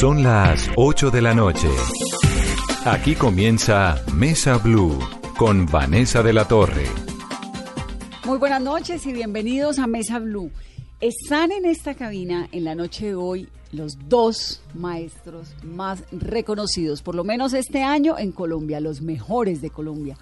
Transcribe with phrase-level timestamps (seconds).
[0.00, 1.68] Son las 8 de la noche.
[2.86, 4.98] Aquí comienza Mesa Blue
[5.36, 6.86] con Vanessa de la Torre.
[8.24, 10.50] Muy buenas noches y bienvenidos a Mesa Blue.
[11.02, 17.14] Están en esta cabina en la noche de hoy los dos maestros más reconocidos, por
[17.14, 20.16] lo menos este año en Colombia, los mejores de Colombia.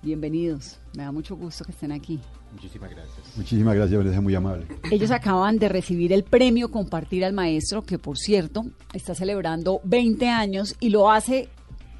[0.00, 2.20] Bienvenidos, me da mucho gusto que estén aquí.
[2.54, 3.36] Muchísimas gracias.
[3.36, 4.66] Muchísimas gracias, Vanessa, muy amable.
[4.90, 10.28] Ellos acaban de recibir el premio Compartir al Maestro, que por cierto está celebrando 20
[10.28, 11.48] años y lo hace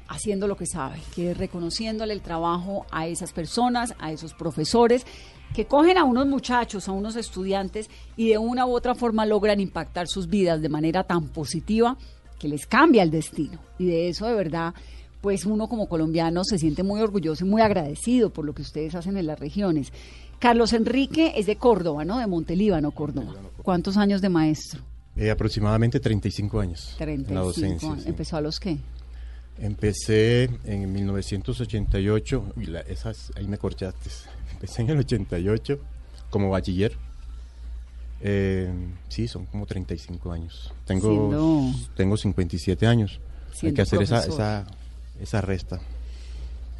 [0.07, 5.05] haciendo lo que sabe, que es reconociéndole el trabajo a esas personas, a esos profesores
[5.53, 9.59] que cogen a unos muchachos, a unos estudiantes y de una u otra forma logran
[9.59, 11.97] impactar sus vidas de manera tan positiva
[12.39, 13.59] que les cambia el destino.
[13.79, 14.73] Y de eso de verdad,
[15.21, 18.95] pues uno como colombiano se siente muy orgulloso y muy agradecido por lo que ustedes
[18.95, 19.91] hacen en las regiones.
[20.39, 22.19] Carlos Enrique es de Córdoba, ¿no?
[22.19, 23.33] De Montelíbano, Córdoba.
[23.63, 24.81] ¿Cuántos años de maestro?
[25.15, 26.93] Eh, aproximadamente 35 años.
[26.97, 27.89] 35 en la docencia.
[27.89, 28.03] años.
[28.03, 28.09] sí.
[28.09, 28.77] ¿Empezó a los qué?
[29.57, 34.09] Empecé en 1988, y la- esas, ahí me corchaste.
[34.51, 35.79] Empecé en el 88
[36.29, 36.97] como bachiller.
[38.21, 38.71] Eh,
[39.09, 40.73] sí, son como 35 años.
[40.85, 43.19] Tengo, Siendo- tengo 57 años.
[43.63, 44.65] Hay que hacer esa, esa,
[45.21, 45.79] esa resta.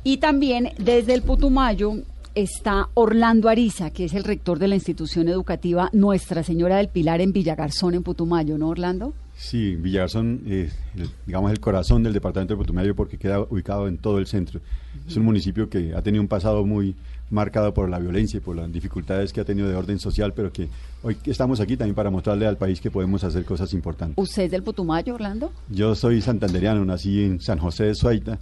[0.03, 1.93] Y también desde el Putumayo
[2.35, 7.21] está Orlando Ariza, que es el rector de la institución educativa Nuestra Señora del Pilar
[7.21, 9.13] en Villagarzón, en Putumayo, ¿no, Orlando?
[9.37, 13.97] Sí, Villagarzón, eh, el- digamos, el corazón del departamento de Putumayo porque queda ubicado en
[13.97, 14.59] todo el centro.
[15.07, 16.95] Es un municipio que ha tenido un pasado muy
[17.29, 20.53] marcado por la violencia y por las dificultades que ha tenido de orden social, pero
[20.53, 20.69] que
[21.03, 24.15] hoy estamos aquí también para mostrarle al país que podemos hacer cosas importantes.
[24.17, 25.51] ¿Usted es del Putumayo, Orlando?
[25.69, 28.39] Yo soy santanderiano, nací en San José de Suaita,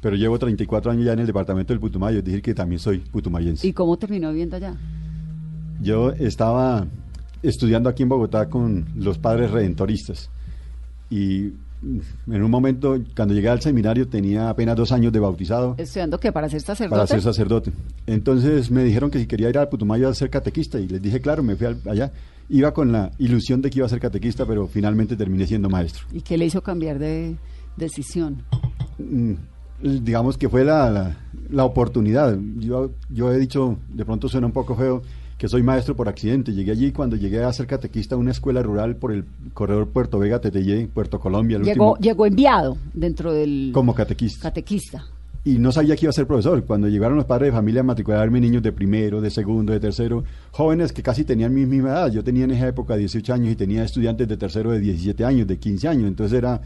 [0.00, 2.98] pero llevo 34 años ya en el departamento del Putumayo, es decir que también soy
[2.98, 3.66] putumayense.
[3.66, 4.74] ¿Y cómo terminó viviendo allá?
[5.80, 6.86] Yo estaba
[7.42, 10.30] estudiando aquí en Bogotá con los padres redentoristas
[11.08, 16.20] y en un momento, cuando llegué al seminario, tenía apenas dos años de bautizado ¿Estudiando
[16.20, 16.30] qué?
[16.30, 16.90] ¿Para ser sacerdote?
[16.94, 17.72] para ser sacerdote.
[18.06, 21.20] Entonces me dijeron que si quería ir al Putumayo a ser catequista y les dije,
[21.22, 22.12] claro, me fui al- allá.
[22.50, 26.04] Iba con la ilusión de que iba a ser catequista, pero finalmente terminé siendo maestro.
[26.12, 27.36] ¿Y qué le hizo cambiar de
[27.78, 28.42] decisión?
[28.98, 29.34] Mm,
[29.82, 31.16] digamos que fue la, la,
[31.50, 32.36] la oportunidad.
[32.58, 35.02] Yo, yo he dicho, de pronto suena un poco feo,
[35.38, 36.52] que soy maestro por accidente.
[36.52, 39.24] Llegué allí cuando llegué a ser catequista a una escuela rural por el
[39.54, 44.42] corredor Puerto Vega, Teteyé, Puerto Colombia, el Llegó, último, llegó enviado dentro del como catequista.
[44.50, 45.02] catequista.
[45.42, 46.62] y no sabía que iba a ser profesor.
[46.64, 50.24] Cuando llegaron los padres de familia a matricularme niños de primero, de segundo, de tercero,
[50.50, 52.12] jóvenes que casi tenían mi misma edad.
[52.12, 55.46] Yo tenía en esa época 18 años y tenía estudiantes de tercero de 17 años,
[55.46, 56.06] de 15 años.
[56.08, 56.60] Entonces era,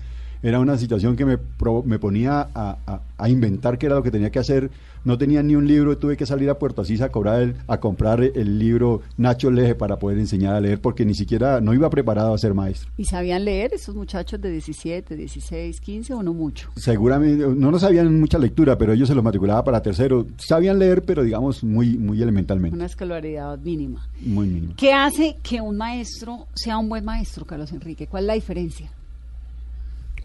[0.44, 4.02] era una situación que me, provo- me ponía a, a- a inventar qué era lo
[4.02, 4.70] que tenía que hacer.
[5.04, 7.78] No tenía ni un libro, tuve que salir a Puerto Asís a, cobrar el- a
[7.80, 11.88] comprar el libro Nacho Leje para poder enseñar a leer, porque ni siquiera no iba
[11.90, 12.90] preparado a ser maestro.
[12.96, 16.70] ¿Y sabían leer esos muchachos de 17, 16, 15 o no mucho?
[16.76, 20.26] Seguramente, no nos sabían mucha lectura, pero ellos se los matriculaba para tercero.
[20.38, 24.06] Sabían leer, pero digamos muy, muy elementalmente, Una escolaridad mínima.
[24.20, 24.74] muy mínimo.
[24.76, 28.06] ¿Qué hace que un maestro sea un buen maestro, Carlos Enrique?
[28.06, 28.90] ¿Cuál es la diferencia?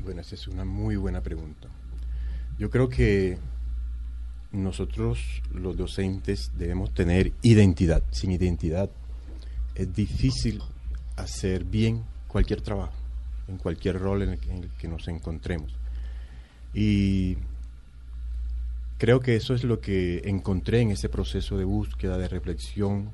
[0.04, 1.68] Bueno, esa es una muy buena pregunta.
[2.58, 3.38] Yo creo que
[4.52, 5.20] nosotros,
[5.54, 8.04] los docentes, debemos tener identidad.
[8.12, 8.90] Sin identidad
[9.76, 10.62] es difícil
[11.16, 12.94] hacer bien cualquier trabajo,
[13.48, 15.74] en cualquier rol en el, que- nos encontremos.
[16.74, 17.38] Y
[18.98, 23.12] creo que eso es lo que encontré en ese proceso de búsqueda, de reflexión,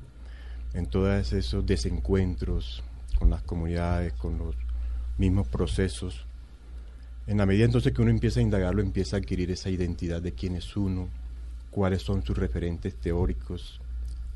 [0.74, 2.82] en todos esos desencuentros
[3.18, 4.54] con las comunidades, con los
[5.18, 6.25] mismos procesos.
[7.26, 10.32] En la medida entonces que uno empieza a indagarlo, empieza a adquirir esa identidad de
[10.32, 11.08] quién es uno,
[11.70, 13.80] cuáles son sus referentes teóricos,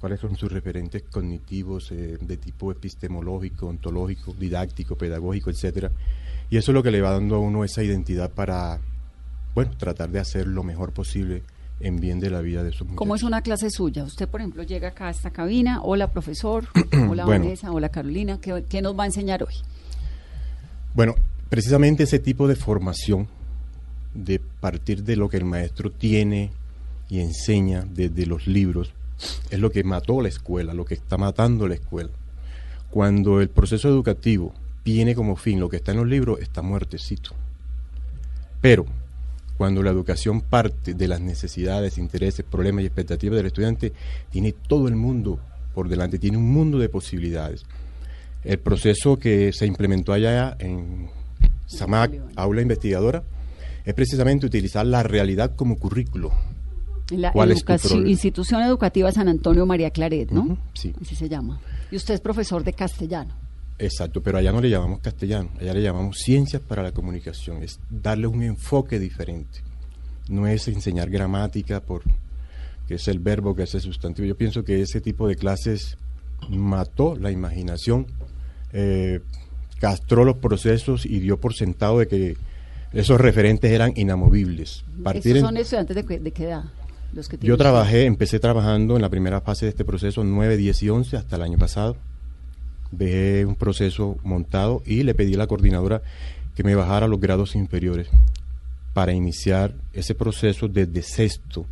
[0.01, 5.91] cuáles son sus referentes cognitivos eh, de tipo epistemológico, ontológico, didáctico, pedagógico, etcétera.
[6.51, 8.81] Y eso es lo que le va dando a uno esa identidad para,
[9.55, 11.45] bueno, tratar de hacer lo mejor posible
[11.79, 12.99] en bien de la vida de sus muchachos.
[12.99, 14.03] ¿Cómo es una clase suya?
[14.03, 15.81] Usted, por ejemplo, llega acá a esta cabina.
[15.83, 16.67] Hola, profesor.
[17.09, 17.45] Hola, Bueno.
[17.45, 17.71] Vanessa.
[17.71, 18.41] Hola, Carolina.
[18.41, 19.55] ¿Qué, qué nos va a enseñar hoy?
[20.93, 21.15] Bueno,
[21.51, 23.29] precisamente ese tipo de formación,
[24.15, 26.51] de partir de lo que el maestro tiene
[27.11, 28.93] y enseña desde los libros,
[29.51, 32.11] es lo que mató la escuela, lo que está matando la escuela.
[32.89, 37.33] Cuando el proceso educativo tiene como fin lo que está en los libros, está muertecito.
[38.61, 38.87] Pero
[39.57, 43.93] cuando la educación parte de las necesidades, intereses, problemas y expectativas del estudiante,
[44.31, 45.39] tiene todo el mundo
[45.75, 47.65] por delante, tiene un mundo de posibilidades.
[48.43, 51.11] El proceso que se implementó allá en
[51.71, 52.33] SAMAC, Bolívar.
[52.37, 53.23] aula investigadora,
[53.85, 56.33] es precisamente utilizar la realidad como currículo.
[57.11, 58.07] La ¿Cuál es tu?
[58.07, 60.59] Institución Educativa San Antonio María Claret, ¿no?
[60.75, 60.93] Sí.
[61.01, 61.61] Así se llama.
[61.91, 63.35] Y usted es profesor de castellano.
[63.79, 67.81] Exacto, pero allá no le llamamos castellano, allá le llamamos ciencias para la comunicación, es
[67.89, 69.61] darle un enfoque diferente.
[70.29, 72.03] No es enseñar gramática por
[72.87, 74.27] que es el verbo, que es el sustantivo.
[74.27, 75.97] Yo pienso que ese tipo de clases
[76.49, 78.07] mató la imaginación,
[78.73, 79.21] eh,
[79.81, 82.37] castró los procesos y dio por sentado de que
[82.93, 84.85] esos referentes eran inamovibles.
[85.03, 86.65] Partir ¿Esos son estudiantes de, de qué edad?
[87.13, 90.83] Los que yo trabajé, empecé trabajando en la primera fase de este proceso 9, 10
[90.85, 91.97] y 11 hasta el año pasado
[92.91, 96.03] dejé un proceso montado y le pedí a la coordinadora
[96.55, 98.09] que me bajara a los grados inferiores
[98.93, 101.67] para iniciar ese proceso desde sexto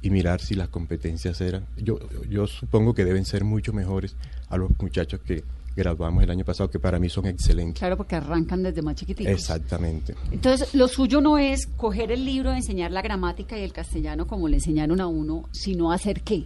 [0.00, 1.66] y mirar si las competencias eran.
[1.76, 1.98] Yo,
[2.28, 4.16] yo supongo que deben ser mucho mejores
[4.48, 7.78] a los muchachos que graduamos el año pasado, que para mí son excelentes.
[7.78, 9.32] Claro, porque arrancan desde más chiquititos.
[9.32, 10.14] Exactamente.
[10.30, 14.48] Entonces, lo suyo no es coger el libro, enseñar la gramática y el castellano como
[14.48, 16.44] le enseñaron a uno, sino hacer qué.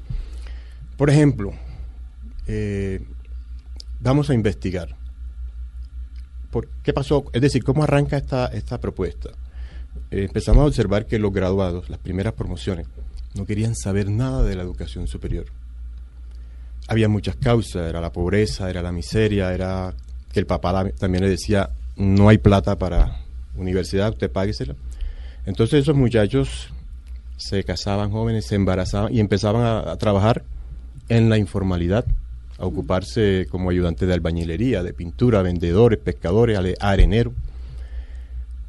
[0.96, 1.52] Por ejemplo,
[2.46, 3.05] eh,
[4.00, 4.96] vamos a investigar.
[6.50, 7.25] ¿Por ¿Qué pasó?
[7.32, 9.31] Es decir, ¿cómo arranca esta, esta propuesta?
[10.11, 12.87] Eh, empezamos a observar que los graduados, las primeras promociones,
[13.34, 15.46] no querían saber nada de la educación superior.
[16.88, 19.94] Había muchas causas, era la pobreza, era la miseria, era
[20.33, 23.21] que el papá también le decía, no hay plata para
[23.56, 24.77] universidad, usted páguesela.
[25.47, 26.69] Entonces esos muchachos
[27.37, 30.44] se casaban jóvenes, se embarazaban y empezaban a trabajar
[31.09, 32.05] en la informalidad
[32.59, 37.35] a ocuparse como ayudante de albañilería, de pintura, vendedores, pescadores, areneros.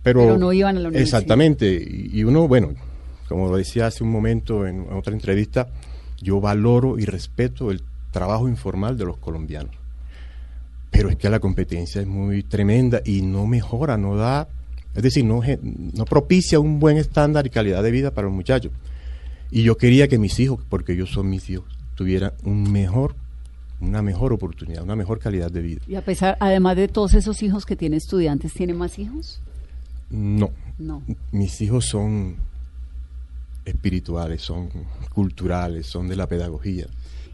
[0.04, 1.20] Pero, no iban a la universidad.
[1.20, 1.86] Exactamente.
[1.88, 2.74] Y, uno, bueno,
[3.28, 5.68] como lo decía hace un momento en otra entrevista,
[6.22, 7.82] yo valoro y respeto el
[8.18, 9.76] trabajo informal de los colombianos.
[10.90, 14.48] Pero es que la competencia es muy tremenda y no mejora, no da,
[14.96, 18.72] es decir, no, no propicia un buen estándar y calidad de vida para los muchachos.
[19.52, 23.16] Y yo quería que mis hijos, porque ellos son mis hijos, tuvieran un mejor
[23.80, 25.82] una mejor oportunidad, una mejor calidad de vida.
[25.88, 29.40] Y a pesar, además de todos esos hijos que tiene estudiantes, ¿tiene más hijos?
[30.10, 30.50] No.
[30.80, 31.04] No.
[31.32, 32.38] Mis hijos son
[33.66, 34.70] espirituales, son
[35.14, 36.88] culturales, son de la pedagogía.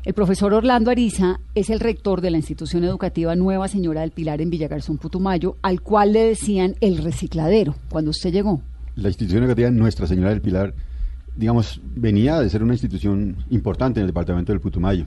[0.06, 4.42] El profesor Orlando Ariza es el rector de la institución educativa Nueva Señora del Pilar
[4.42, 8.62] en Villagarzón, Putumayo, al cual le decían el recicladero cuando usted llegó.
[8.96, 10.74] La institución educativa Nuestra Señora del Pilar,
[11.38, 15.06] digamos, venía de ser una institución importante en el departamento del Putumayo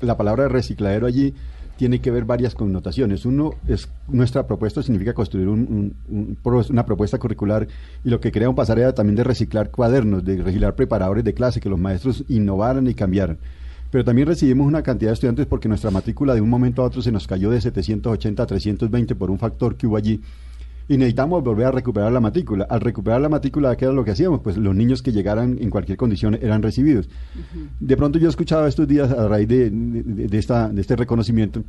[0.00, 1.34] la palabra recicladero allí
[1.76, 3.26] tiene que ver varias connotaciones.
[3.26, 7.68] Uno es nuestra propuesta significa construir una propuesta curricular
[8.02, 11.60] y lo que queríamos pasar era también de reciclar cuadernos, de reciclar preparadores de clase,
[11.60, 13.38] que los maestros innovaran y cambiaran.
[13.90, 17.02] Pero también recibimos una cantidad de estudiantes porque nuestra matrícula de un momento a otro
[17.02, 20.20] se nos cayó de 780 a 320 por un factor que hubo allí
[20.88, 22.66] y necesitamos volver a recuperar la matrícula.
[22.70, 24.40] Al recuperar la matrícula, ¿qué era lo que hacíamos?
[24.40, 27.08] Pues los niños que llegaran en cualquier condición eran recibidos.
[27.80, 31.64] De pronto yo escuchaba estos días a raíz de, de, esta, de este reconocimiento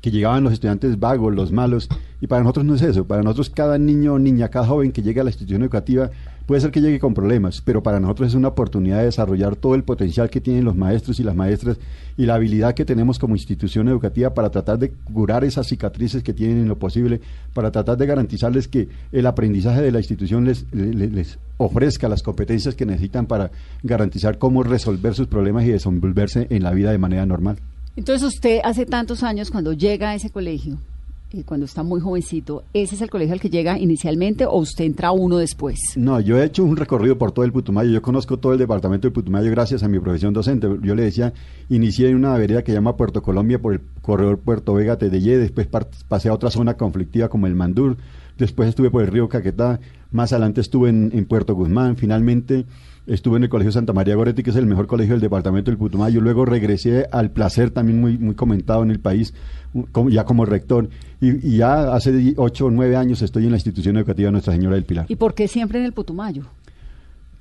[0.00, 1.88] que llegaban los estudiantes vagos, los malos,
[2.20, 5.02] y para nosotros no es eso, para nosotros cada niño o niña, cada joven que
[5.02, 6.10] llega a la institución educativa
[6.50, 9.76] puede ser que llegue con problemas, pero para nosotros es una oportunidad de desarrollar todo
[9.76, 11.78] el potencial que tienen los maestros y las maestras
[12.16, 16.34] y la habilidad que tenemos como institución educativa para tratar de curar esas cicatrices que
[16.34, 17.20] tienen en lo posible,
[17.54, 22.74] para tratar de garantizarles que el aprendizaje de la institución les, les, ofrezca las competencias
[22.74, 23.52] que necesitan para
[23.84, 27.58] garantizar cómo resolver sus problemas y desenvolverse en la vida de manera normal.
[27.96, 30.78] Entonces usted hace tantos años cuando llega a ese colegio,
[31.32, 34.84] y cuando está muy jovencito, ¿ese es el colegio al que llega inicialmente o usted
[34.84, 35.78] entra uno después?
[35.94, 37.90] No, yo he hecho un recorrido por todo el Putumayo.
[37.90, 40.66] Yo conozco todo el departamento del Putumayo gracias a mi profesión docente.
[40.82, 41.32] Yo le decía,
[41.68, 45.68] inicié en una vereda que llama Puerto Colombia por el corredor Puerto Vega Tedeye, después
[46.08, 47.96] pasé a otra zona conflictiva como el Mandur,
[48.36, 49.78] después estuve por el río Caquetá,
[50.10, 52.66] más adelante estuve en Puerto Guzmán, finalmente
[53.10, 55.78] estuve en el Colegio Santa María Goretti, que es el mejor colegio del departamento del
[55.78, 59.34] Putumayo, luego regresé al Placer, también muy, muy comentado en el país,
[60.08, 60.88] ya como rector,
[61.20, 64.84] y, ya hace ocho o nueve años estoy en la institución educativa Nuestra Señora del
[64.84, 65.06] Pilar.
[65.08, 66.44] ¿Y por qué siempre en el Putumayo?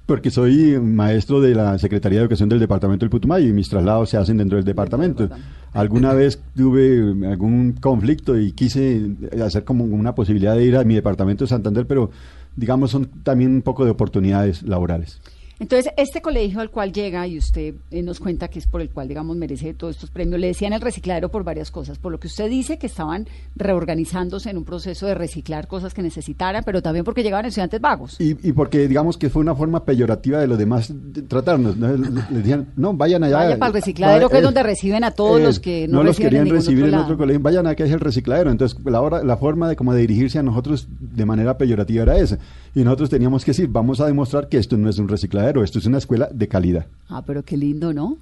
[0.08, 4.10] Porque soy maestro de la Secretaría de Educación del Departamento del Putumayo y mis traslados
[4.10, 5.30] se hacen dentro del departamento.
[5.72, 9.12] Alguna vez tuve algún conflicto y quise
[9.46, 12.10] hacer como una posibilidad de ir a mi departamento de Santander, pero
[12.56, 15.22] digamos son también un poco de oportunidades laborales.
[15.60, 18.90] Entonces, este colegio al cual llega, y usted eh, nos cuenta que es por el
[18.90, 21.98] cual, digamos, merece todos estos premios, le decían el recicladero por varias cosas.
[21.98, 26.02] Por lo que usted dice que estaban reorganizándose en un proceso de reciclar cosas que
[26.02, 28.16] necesitaran, pero también porque llegaban estudiantes vagos.
[28.22, 30.94] Y, y porque, digamos, que fue una forma peyorativa de los demás
[31.28, 31.76] tratarnos.
[31.76, 31.90] ¿no?
[31.96, 33.38] Les decían, no, vayan allá.
[33.38, 36.18] Vaya para el recicladero, que es donde reciben a todos los que no, no los
[36.18, 37.42] querían recibir en otro colegio.
[37.42, 38.50] Vayan a que es el recicladero.
[38.50, 42.18] Entonces, la, hora, la forma de, como de dirigirse a nosotros de manera peyorativa era
[42.18, 42.40] esa.
[42.76, 45.80] Y nosotros teníamos que decir, vamos a demostrar que esto no es un recicladero, esto
[45.80, 46.86] es una escuela de calidad.
[47.08, 48.18] Ah, pero qué lindo, ¿no?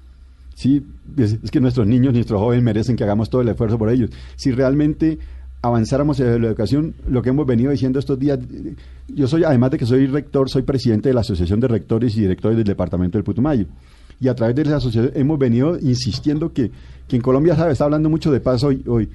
[0.54, 0.84] Sí,
[1.16, 4.10] es, es que nuestros niños, nuestros jóvenes merecen que hagamos todo el esfuerzo por ellos.
[4.36, 5.18] Si realmente
[5.62, 8.38] avanzáramos en la educación, lo que hemos venido diciendo estos días,
[9.08, 12.20] yo soy, además de que soy rector, soy presidente de la Asociación de Rectores y
[12.20, 13.66] Directores del Departamento del Putumayo.
[14.20, 16.70] Y a través de esa asociación hemos venido insistiendo que,
[17.06, 19.08] que en Colombia sabe, está hablando mucho de paz hoy, hoy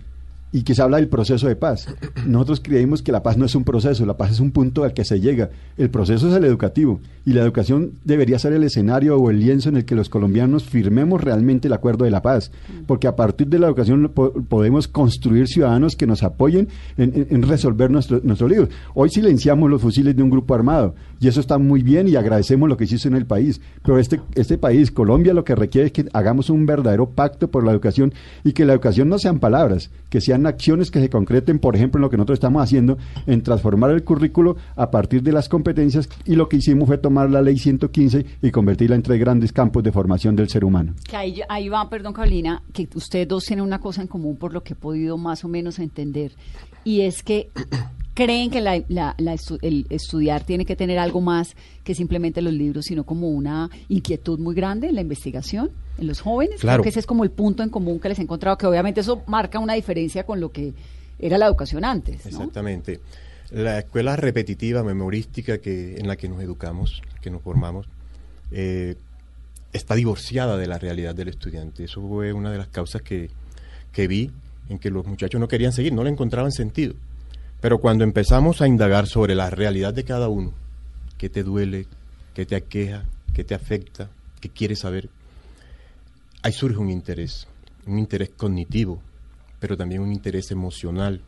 [0.53, 1.87] y que se habla del proceso de paz.
[2.27, 4.93] Nosotros creemos que la paz no es un proceso, la paz es un punto al
[4.93, 5.49] que se llega.
[5.77, 9.69] El proceso es el educativo y la educación debería ser el escenario o el lienzo
[9.69, 12.51] en el que los colombianos firmemos realmente el acuerdo de la paz,
[12.85, 14.11] porque a partir de la educación
[14.47, 16.67] podemos construir ciudadanos que nos apoyen
[16.97, 18.47] en, resolver nuestros nuestro.
[18.93, 22.69] Hoy silenciamos los fusiles de un grupo armado y eso está muy bien y agradecemos
[22.69, 25.87] lo que se hizo en el país, pero este, este país, Colombia, lo que requiere
[25.87, 29.39] es que hagamos un verdadero pacto por la educación y que la educación no sean
[29.39, 32.97] palabras, que sean acciones que se concreten, por ejemplo, en lo que nosotros estamos haciendo,
[33.25, 37.29] en transformar el currículo a partir de las competencias y lo que hicimos fue tomar
[37.29, 40.93] la ley 115 y convertirla en tres grandes campos de formación del ser humano.
[41.09, 44.63] Que ahí, va, perdón Carolina, que ustedes dos tienen una cosa en común por lo
[44.63, 46.33] que he podido más o menos entender,
[46.83, 47.49] y es que
[48.13, 53.03] creen que la, el estudiar tiene que tener algo más que simplemente los libros, sino
[53.03, 56.61] como una inquietud muy grande en la investigación en los jóvenes.
[56.61, 56.77] Claro.
[56.77, 59.01] Creo que ese es como el punto en común que les he encontrado, que obviamente
[59.01, 60.73] eso marca una diferencia con lo que
[61.19, 62.25] era la educación antes.
[62.25, 62.99] Exactamente.
[63.51, 67.87] La escuela repetitiva, memorística que, en la que nos educamos, que nos formamos,
[68.51, 68.95] eh,
[69.71, 71.83] está divorciada de la realidad del estudiante.
[71.83, 73.29] Eso fue una de las causas que,
[73.91, 74.31] que vi
[74.69, 76.95] en que los muchachos no querían seguir, no le encontraban sentido.
[77.63, 80.51] Pero cuando empezamos a indagar sobre la realidad de cada uno,
[81.17, 81.87] qué te duele,
[82.33, 84.09] qué te aqueja, qué te afecta,
[84.41, 85.09] qué quieres saber,
[86.41, 87.47] ahí surge un interés,
[87.87, 89.01] un interés cognitivo,
[89.61, 91.21] pero también un interés emocional,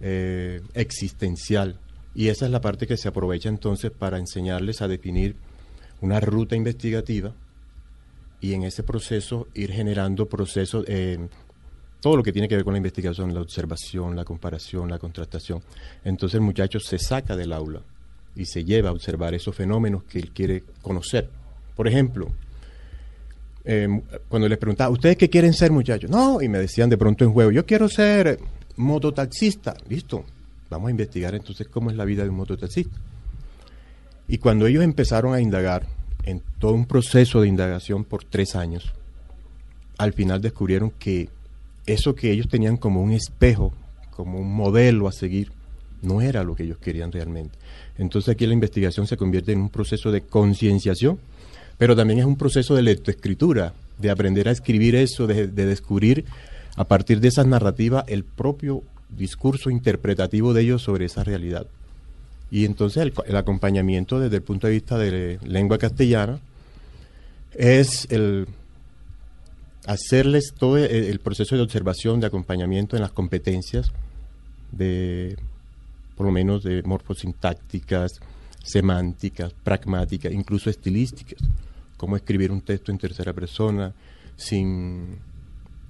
[0.00, 1.78] eh, existencial.
[2.12, 5.36] Y esa es la parte que se aprovecha entonces para enseñarles a definir
[6.00, 7.34] una ruta investigativa
[8.40, 11.28] y en ese proceso ir generando procesos, eh,
[12.02, 15.62] todo lo que tiene que ver con la investigación, la observación, la comparación, la contrastación.
[16.04, 17.80] Entonces el muchacho se saca del aula
[18.36, 21.30] y se lleva a observar esos fenómenos que él quiere conocer.
[21.74, 22.30] Por ejemplo,
[23.64, 26.10] Em, cuando les preguntaba, ¿ustedes qué quieren ser, muchachos?
[26.10, 28.38] No, y me decían de pronto en juego, yo quiero ser
[28.76, 29.74] mototaxista.
[29.88, 30.24] Listo,
[30.68, 32.96] vamos a investigar entonces cómo es la vida de un mototaxista.
[34.26, 35.86] Y cuando ellos empezaron a indagar,
[36.24, 38.92] en todo un proceso de indagación por tres años,
[39.98, 41.28] al final descubrieron que
[41.86, 43.72] eso que ellos tenían como un espejo,
[44.10, 45.50] como un modelo a seguir,
[46.02, 47.58] no era lo que ellos querían realmente.
[47.98, 51.18] Entonces aquí la investigación se convierte en un proceso de concienciación
[51.82, 56.24] pero también es un proceso de lectoescritura, de aprender a escribir eso, de, descubrir
[56.76, 61.66] a partir de esas narrativas el propio discurso interpretativo de ellos sobre esa realidad.
[62.52, 66.38] Y entonces el, acompañamiento desde el punto de vista de lengua castellana
[67.54, 68.46] es el
[69.86, 73.92] hacerles todo el, proceso de observación, de acompañamiento en las competencias
[74.70, 75.36] de,
[76.16, 78.12] por lo menos, de morfosintácticas,
[78.62, 81.38] semánticas, pragmáticas, incluso estilísticas
[82.02, 83.94] cómo escribir un texto en tercera persona
[84.34, 85.20] sin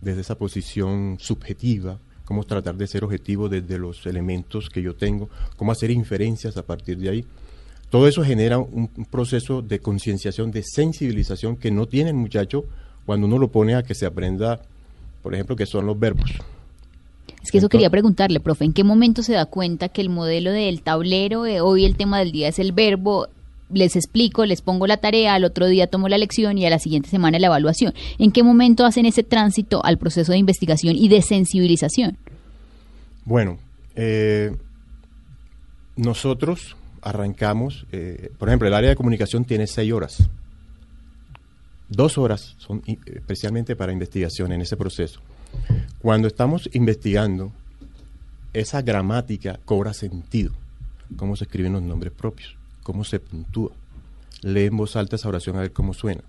[0.03, 5.31] desde esa posición subjetiva, cómo tratar de ser objetivo desde los elementos que yo tengo,
[5.57, 7.25] cómo hacer inferencias a partir de ahí.
[7.89, 12.67] Todo eso genera un, proceso de concienciación, de sensibilización que no tiene el muchacho
[13.06, 14.61] cuando uno lo pone a que se aprenda,
[15.23, 16.30] por ejemplo, que son los verbos.
[17.42, 20.52] Es que eso quería preguntarle, profe, ¿en qué momento se da cuenta que el modelo
[20.52, 23.28] del tablero, eh, hoy el tema del día es el verbo,
[23.73, 26.78] les explico, les pongo la tarea, al otro día tomo la lección y a la
[26.78, 27.94] siguiente semana la evaluación.
[28.18, 32.16] ¿En qué momento hacen ese tránsito al proceso de investigación y de sensibilización?
[33.25, 33.59] Bueno,
[33.97, 34.54] eh,
[35.97, 40.28] nosotros arrancamos, eh, por ejemplo, el área de comunicación tiene seis horas.
[41.95, 45.21] Dos horas son especialmente para investigación en ese proceso.
[46.01, 47.53] Cuando estamos investigando,
[48.53, 50.53] esa gramática cobra sentido,
[51.17, 53.73] cómo se escriben los nombres propios cómo se puntúa.
[54.43, 56.23] Lee en voz alta esa oración a ver cómo suena.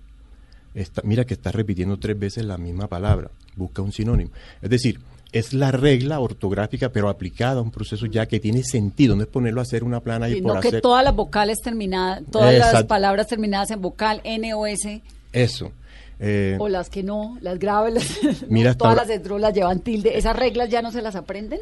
[1.02, 3.30] mira que está repitiendo tres veces la misma palabra.
[3.56, 4.30] Busca un sinónimo.
[4.62, 5.00] Es decir,
[5.32, 9.16] es la regla ortográfica, pero aplicada a un proceso ya que tiene sentido.
[9.16, 12.22] No es ponerlo a hacer una plana y, por no que todas las vocales terminadas,
[12.30, 15.02] todas las palabras terminadas en vocal N o S.
[15.34, 15.72] Eso.
[16.20, 20.16] Eh, o las que no, las graves, mira todas las de las llevan tilde.
[20.16, 21.60] ¿Esas reglas ya no se las aprenden?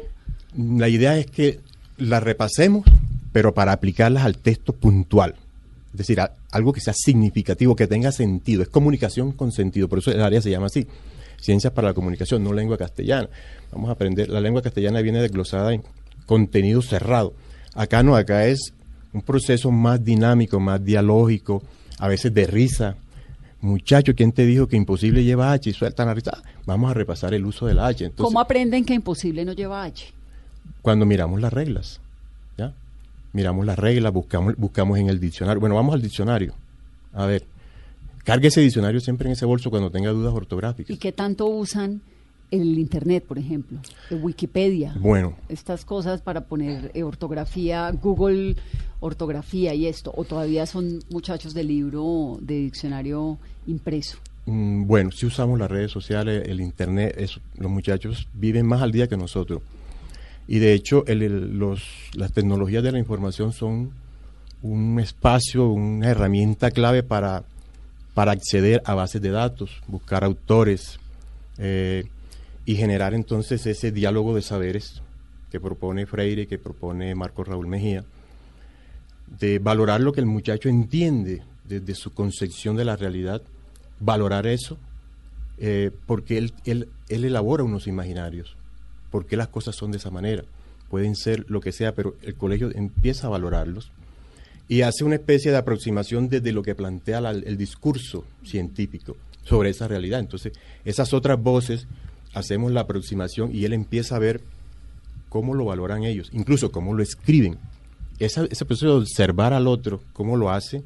[0.55, 1.59] La idea es que
[1.97, 2.85] las repasemos
[3.33, 5.35] pero para aplicarlas al texto puntual.
[5.91, 6.19] Es decir,
[6.51, 8.61] algo que sea significativo, que tenga sentido.
[8.61, 10.87] Es comunicación con sentido, por eso el área se llama así.
[11.41, 13.27] Ciencias para la comunicación, no lengua castellana.
[13.71, 15.83] Vamos a aprender, la lengua castellana viene desglosada en
[16.25, 17.33] contenido cerrado.
[17.73, 18.73] Acá no, acá es
[19.11, 21.61] un proceso más dinámico, más dialógico,
[21.99, 22.95] a veces de risa,
[23.63, 25.69] Muchacho, ¿quién te dijo que imposible lleva H?
[25.69, 26.43] Y sueltan la risa.
[26.65, 28.03] Vamos a repasar el uso del H.
[28.03, 30.13] Entonces, ¿Cómo aprenden que imposible no lleva H?
[30.81, 32.01] cuando miramos las reglas,
[32.57, 32.73] ¿ya?
[33.31, 35.61] Miramos las reglas, buscamos, buscamos en el diccionario.
[35.61, 36.53] Bueno, vamos al diccionario.
[37.13, 37.45] A ver,
[38.25, 40.89] cargue ese diccionario siempre en ese bolso cuando tenga dudas ortográficas.
[40.93, 42.01] ¿Y qué tanto usan
[42.51, 43.79] el Internet, por ejemplo?
[44.09, 44.93] El Wikipedia.
[44.99, 48.57] Bueno, Estas cosas para poner eh, ortografía, Google
[48.99, 50.13] ortografía y esto.
[50.15, 54.17] ¿O todavía son muchachos de libro, de diccionario impreso?
[54.45, 58.91] mm, bueno, si usamos las redes sociales, el internet, eso, los muchachos viven más al
[58.91, 59.61] día que nosotros.
[60.47, 61.05] Y de hecho,
[62.15, 63.91] las tecnologías de la información son
[64.61, 67.43] un espacio, una herramienta clave para,
[68.13, 70.99] para acceder a bases de datos, buscar autores
[71.57, 72.05] eh,
[72.65, 75.01] y generar entonces ese diálogo de saberes
[75.51, 78.03] que propone Freire, que propone Marco Raúl Mejía,
[79.39, 83.41] de valorar lo que el muchacho entiende desde su concepción de la realidad,
[84.03, 84.77] valorar eso,
[85.57, 88.55] eh, porque él, él, él elabora unos imaginarios,
[89.11, 90.43] porque las cosas son de esa manera,
[90.89, 93.91] pueden ser lo que sea, pero el colegio empieza a valorarlos
[94.67, 99.69] y hace una especie de aproximación desde lo que plantea la- el discurso científico sobre
[99.69, 100.19] esa realidad.
[100.19, 100.53] Entonces,
[100.85, 101.87] esas otras voces
[102.33, 104.41] hacemos la aproximación y él empieza a ver
[105.29, 107.57] cómo lo valoran ellos, incluso cómo lo escriben.
[108.19, 110.83] Esa- ese proceso de observar al otro, cómo lo hace,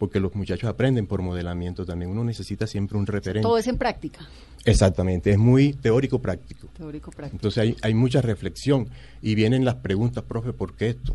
[0.00, 2.10] porque los muchachos aprenden por modelamiento también.
[2.10, 3.42] Uno necesita siempre un referente.
[3.46, 4.26] Todo es en práctica,
[4.64, 6.68] Exactamente, es muy teórico-práctico.
[6.74, 7.36] teórico práctico.
[7.36, 8.88] Entonces hay, hay mucha reflexión
[9.20, 11.14] y vienen las preguntas, profe, ¿por qué esto?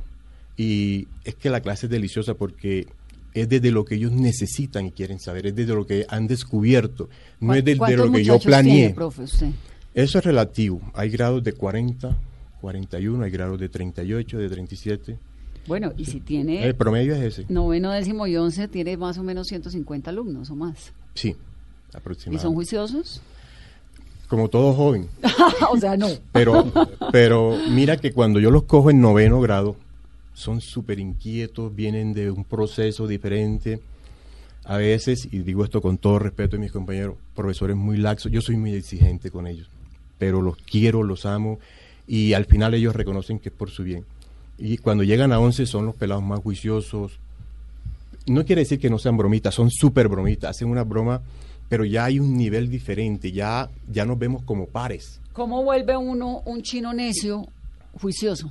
[0.56, 2.88] Y es que la clase es deliciosa porque
[3.34, 7.10] es desde lo que ellos necesitan y quieren saber, es desde lo que han descubierto,
[7.40, 8.74] no es desde ¿Cuántos lo que yo planeé.
[8.76, 9.50] tiene, profe, usted?
[9.96, 10.80] Eso es relativo.
[10.94, 12.16] Hay grados de 40,
[12.62, 15.18] 41, hay grados de 38, de 37.
[15.68, 17.46] Bueno, y si tiene El promedio es ese.
[17.50, 20.94] noveno, décimo y once, tiene más o menos 150 alumnos o más.
[21.16, 21.42] Sí, ¿Y son
[21.94, 22.48] aproximadamente.
[22.56, 23.22] juiciosos?
[24.28, 25.08] Como todo joven.
[25.72, 26.08] o sea, no.
[26.32, 26.72] Pero,
[27.12, 29.76] pero mira que cuando yo los cojo en noveno grado,
[30.34, 33.80] son súper inquietos, vienen de un proceso diferente.
[34.66, 38.42] A veces, y digo esto con todo respeto a mis compañeros, profesores muy laxos, yo
[38.42, 39.70] soy muy exigente con ellos,
[40.18, 41.60] pero los quiero, los amo,
[42.08, 44.06] y al final ellos reconocen que es por su bien.
[44.58, 47.20] Y cuando llegan a 11 son los pelados más juiciosos.
[48.28, 51.22] No quiere decir que no sean bromitas, son súper bromitas, hacen una broma,
[51.70, 55.20] pero ya hay un nivel diferente, ya, ya nos vemos como pares.
[55.34, 57.48] ¿Cómo vuelve uno un chino necio
[58.00, 58.50] juicioso?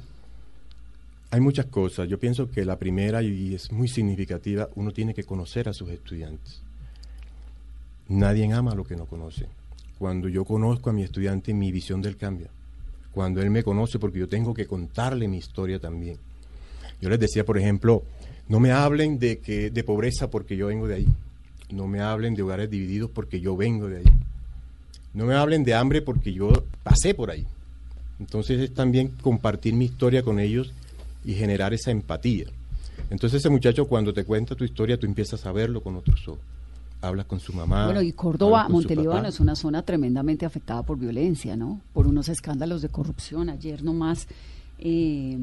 [1.31, 2.09] Hay muchas cosas.
[2.09, 5.91] Yo pienso que la primera, y es muy significativa, uno tiene que conocer a sus
[5.91, 6.61] estudiantes.
[8.09, 9.47] Nadie ama lo que no conoce.
[9.99, 12.49] Cuando yo conozco a mi estudiante, mi visión del cambia.
[13.15, 16.19] Cuando él me conoce, porque yo tengo que contarle mi historia también.
[17.01, 18.03] Yo les decía, por ejemplo,
[18.49, 21.09] no me hablen de, que, de pobreza porque yo vengo de ahí.
[21.71, 24.13] No me hablen de hogares divididos porque yo vengo de ahí.
[25.13, 26.51] No me hablen de hambre porque yo
[26.83, 27.47] pasé por ahí.
[28.19, 30.73] Entonces es también compartir mi historia con ellos
[31.25, 32.47] y generar esa empatía.
[33.11, 36.54] Entonces ese muchacho cuando te cuenta tu historia, tú empiezas a verlo con otros ojos.
[37.09, 37.85] Hablas con su mamá.
[37.87, 41.81] bueno, y Córdoba, Montelíbano es una zona tremendamente afectada por violencia, ¿no?
[41.93, 43.51] Por unos escándalos de corrupción.
[43.51, 44.27] Ayer nomás
[44.79, 45.39] eh,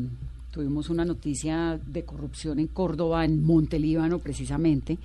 [0.51, 4.97] tuvimos una noticia de corrupción en Córdoba, en Montelíbano precisamente.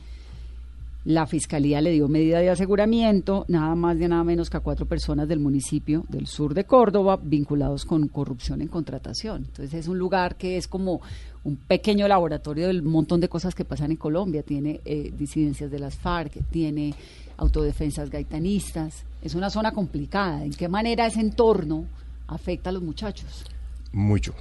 [1.07, 4.87] La fiscalía le dio medida de aseguramiento, nada más de nada menos que a cuatro
[4.87, 9.45] personas del municipio del sur de Córdoba vinculados con corrupción en contratación.
[9.47, 11.01] Entonces es un lugar que es como
[11.47, 14.43] un pequeño laboratorio del montón de cosas que pasan en Colombia.
[14.43, 16.93] Tiene eh, disidencias de las FARC, tiene
[17.37, 19.05] autodefensas gaitanistas.
[19.23, 20.45] Es una zona complicada.
[20.45, 21.85] ¿En qué manera ese entorno
[22.27, 23.45] afecta a los muchachos?
[23.93, 24.35] Mucho,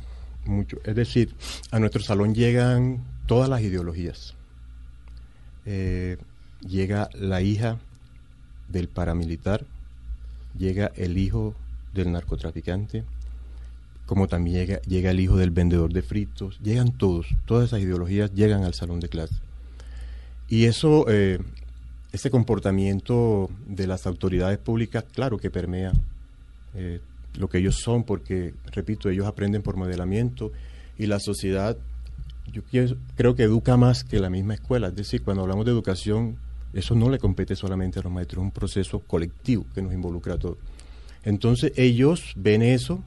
[0.45, 0.77] mucho.
[0.83, 1.35] Es decir,
[1.69, 4.33] a nuestro salón llegan todas las ideologías.
[5.67, 6.17] Eh,
[6.67, 7.77] llega la hija
[8.67, 9.63] del paramilitar,
[10.57, 11.53] llega el hijo
[11.93, 13.03] del narcotraficante,
[14.05, 18.33] como también llega, llega el hijo del vendedor de fritos, llegan todos, todas esas ideologías
[18.33, 19.35] llegan al salón de clase.
[20.47, 21.39] Y eso, eh,
[22.11, 25.91] ese comportamiento de las autoridades públicas, claro que permea
[26.75, 26.99] eh,
[27.37, 30.51] lo que ellos son, porque, repito, ellos aprenden por modelamiento
[30.97, 31.77] y la sociedad,
[32.53, 32.61] yo
[33.15, 34.89] creo que educa más que la misma escuela.
[34.89, 36.37] Es decir, cuando hablamos de educación,
[36.73, 40.35] eso no le compete solamente a los maestros, es un proceso colectivo que nos involucra
[40.35, 40.57] a todos.
[41.23, 43.03] Entonces ellos ven eso,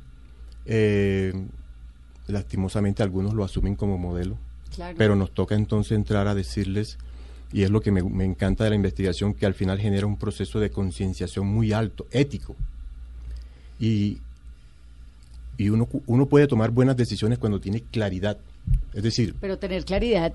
[0.69, 1.33] eh,
[2.29, 4.37] lastimosamente algunos lo asumen como modelo,
[4.75, 4.95] Claro.
[4.99, 6.99] pero nos toca entonces entrar a decirles,
[7.53, 10.19] y es lo que me, me encanta de la investigación, que al final genera un
[10.19, 12.55] proceso de concienciación muy alto, ético.
[13.81, 14.19] Y,
[15.57, 18.39] y uno, uno puede tomar buenas decisiones cuando tiene claridad.
[18.93, 20.33] Es decir, Pero tener claridad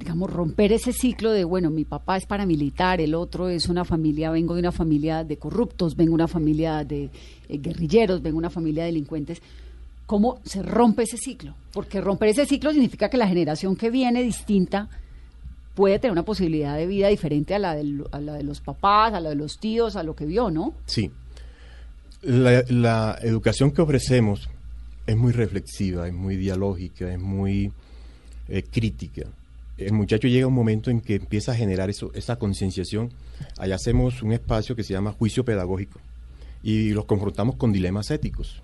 [0.00, 4.30] digamos, romper ese ciclo de, bueno, mi papá es paramilitar, el otro es una familia,
[4.30, 7.10] vengo de una familia de corruptos, vengo de una familia de
[7.48, 9.42] eh, guerrilleros, vengo de una familia de delincuentes.
[10.06, 11.54] ¿Cómo se rompe ese ciclo?
[11.72, 14.88] Porque romper ese ciclo significa que la generación que viene distinta
[15.74, 19.20] puede tener una posibilidad de vida diferente a la, de, la de los papás, a
[19.20, 20.72] la de los tíos, a lo que vio, ¿no?
[20.86, 21.10] Sí.
[22.22, 24.48] La, la educación que ofrecemos
[25.06, 27.70] es muy reflexiva, es muy dialógica, es muy
[28.48, 29.26] eh, crítica.
[29.86, 33.10] El muchacho llega a un momento en que empieza a generar eso, esa concienciación.
[33.58, 36.00] Allá hacemos un espacio que se llama juicio pedagógico
[36.62, 38.62] y los confrontamos con dilemas éticos.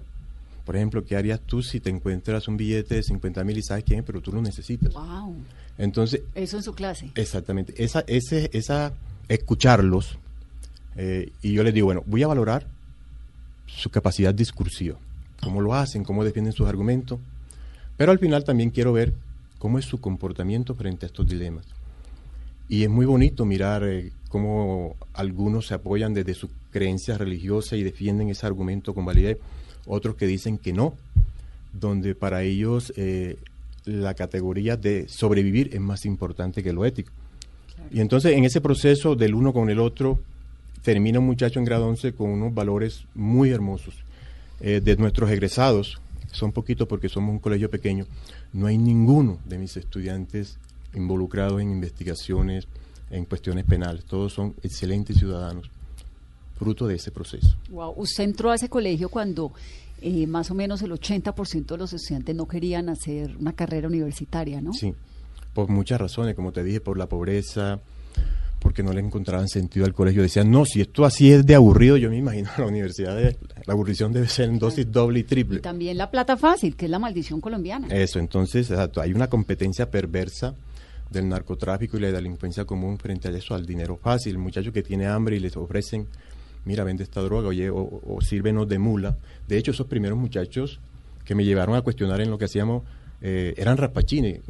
[0.65, 3.85] Por ejemplo, ¿qué harías tú si te encuentras un billete de 50 mil y sabes
[3.85, 4.93] quién es, pero tú lo necesitas?
[4.93, 5.37] Wow.
[5.79, 7.11] Entonces, eso en su clase.
[7.15, 7.73] Exactamente.
[7.83, 8.93] Esa, ese, esa,
[9.29, 10.19] escucharlos.
[10.97, 12.67] Eh, y yo les digo, bueno, voy a valorar
[13.67, 14.97] su capacidad discursiva,
[15.41, 17.21] cómo lo hacen, cómo defienden sus argumentos,
[17.97, 19.13] pero al final también quiero ver
[19.59, 21.66] cómo es su comportamiento frente a estos dilemas.
[22.69, 27.83] Y es muy bonito mirar eh, cómo algunos se apoyan desde su creencia religiosa y
[27.83, 29.38] defienden ese argumento con validez,
[29.87, 30.95] otros que dicen que no,
[31.73, 33.37] donde para ellos eh,
[33.85, 37.12] la categoría de sobrevivir es más importante que lo ético.
[37.92, 40.19] Y entonces en ese proceso del uno con el otro,
[40.83, 43.95] termina un muchacho en grado 11 con unos valores muy hermosos.
[44.61, 46.01] Eh, de nuestros egresados,
[46.37, 48.07] son poquitos porque somos un colegio pequeño,
[48.53, 50.59] no hay ninguno de mis estudiantes
[50.94, 52.66] involucrados en investigaciones,
[53.11, 54.05] en cuestiones penales.
[54.05, 55.70] Todos son excelentes ciudadanos,
[56.59, 57.57] fruto de ese proceso.
[57.70, 57.94] Wow.
[57.96, 59.53] Usted entró a ese colegio cuando
[60.01, 64.61] eh, más o menos el 80% de los estudiantes no querían hacer una carrera universitaria,
[64.61, 64.72] ¿no?
[64.72, 64.94] Sí,
[65.55, 67.81] por muchas razones, como te dije, por la pobreza,
[68.67, 70.23] porque no le encontraban sentido al colegio.
[70.23, 74.13] Decían, no, si esto así es de aburrido, yo me imagino la universidad, la aburrición
[74.13, 75.59] debe ser en dosis doble y triple.
[75.59, 77.87] Y también la plata fácil, que es la maldición colombiana.
[77.87, 80.53] Eso, entonces, hay una competencia perversa
[81.09, 84.33] del narcotráfico y la delincuencia común frente a eso, al dinero fácil.
[84.33, 86.09] El muchacho que tiene hambre y les ofrecen,
[86.65, 89.17] mira, vende esta droga, oye, o, o sírvenos de mula.
[89.47, 90.81] De hecho, esos primeros muchachos
[91.25, 92.83] que me llevaron a cuestionar en lo que hacíamos,
[93.21, 94.41] eh, eran rapachines.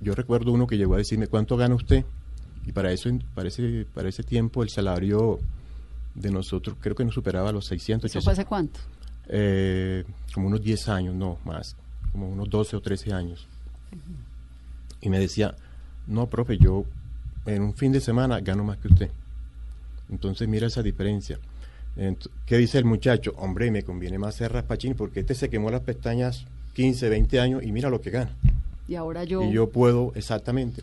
[0.00, 2.04] Yo recuerdo uno que llegó a decirme, ¿cuánto gana usted?
[2.66, 5.38] Y para eso, para ese, para ese tiempo, el salario
[6.14, 8.10] de nosotros creo que no superaba los 600.
[8.10, 8.80] ¿Eso fue hace cuánto?
[9.28, 11.76] Eh, como unos 10 años, no más,
[12.12, 13.46] como unos 12 o 13 años.
[15.00, 15.54] Y me decía,
[16.06, 16.84] no, profe, yo
[17.44, 19.10] en un fin de semana gano más que usted.
[20.10, 21.38] Entonces mira esa diferencia.
[22.44, 23.32] ¿Qué dice el muchacho?
[23.38, 27.62] Hombre, me conviene más ser raspachín porque este se quemó las pestañas 15, 20 años
[27.62, 28.30] y mira lo que gana.
[28.86, 29.42] Y ahora yo...
[29.42, 30.82] Y yo puedo, exactamente.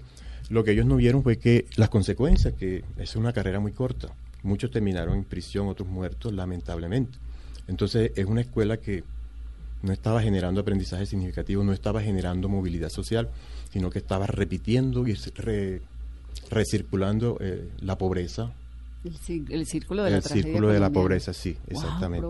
[0.53, 4.09] Lo que ellos no vieron fue que las consecuencias, que es una carrera muy corta.
[4.43, 7.17] Muchos terminaron en prisión, otros muertos, lamentablemente.
[7.67, 9.03] Entonces es una escuela que
[9.81, 13.29] no estaba generando aprendizaje significativo, no estaba generando movilidad social,
[13.71, 15.17] sino que estaba repitiendo y
[16.51, 18.51] recirculando eh, la pobreza.
[19.03, 22.27] El, círculo de la El círculo de la pobreza, sí, exactamente.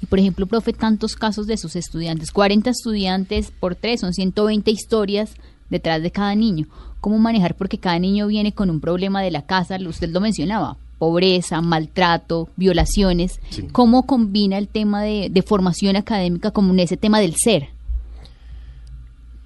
[0.00, 4.70] Y por ejemplo, profe, tantos casos de sus estudiantes, 40 estudiantes por tres, son 120
[4.70, 5.34] historias
[5.70, 6.68] detrás de cada niño.
[7.02, 7.56] ¿Cómo manejar?
[7.56, 12.48] Porque cada niño viene con un problema de la casa, usted lo mencionaba, pobreza, maltrato,
[12.54, 13.40] violaciones.
[13.72, 17.70] ¿Cómo combina el tema de, formación académica con ese tema del ser?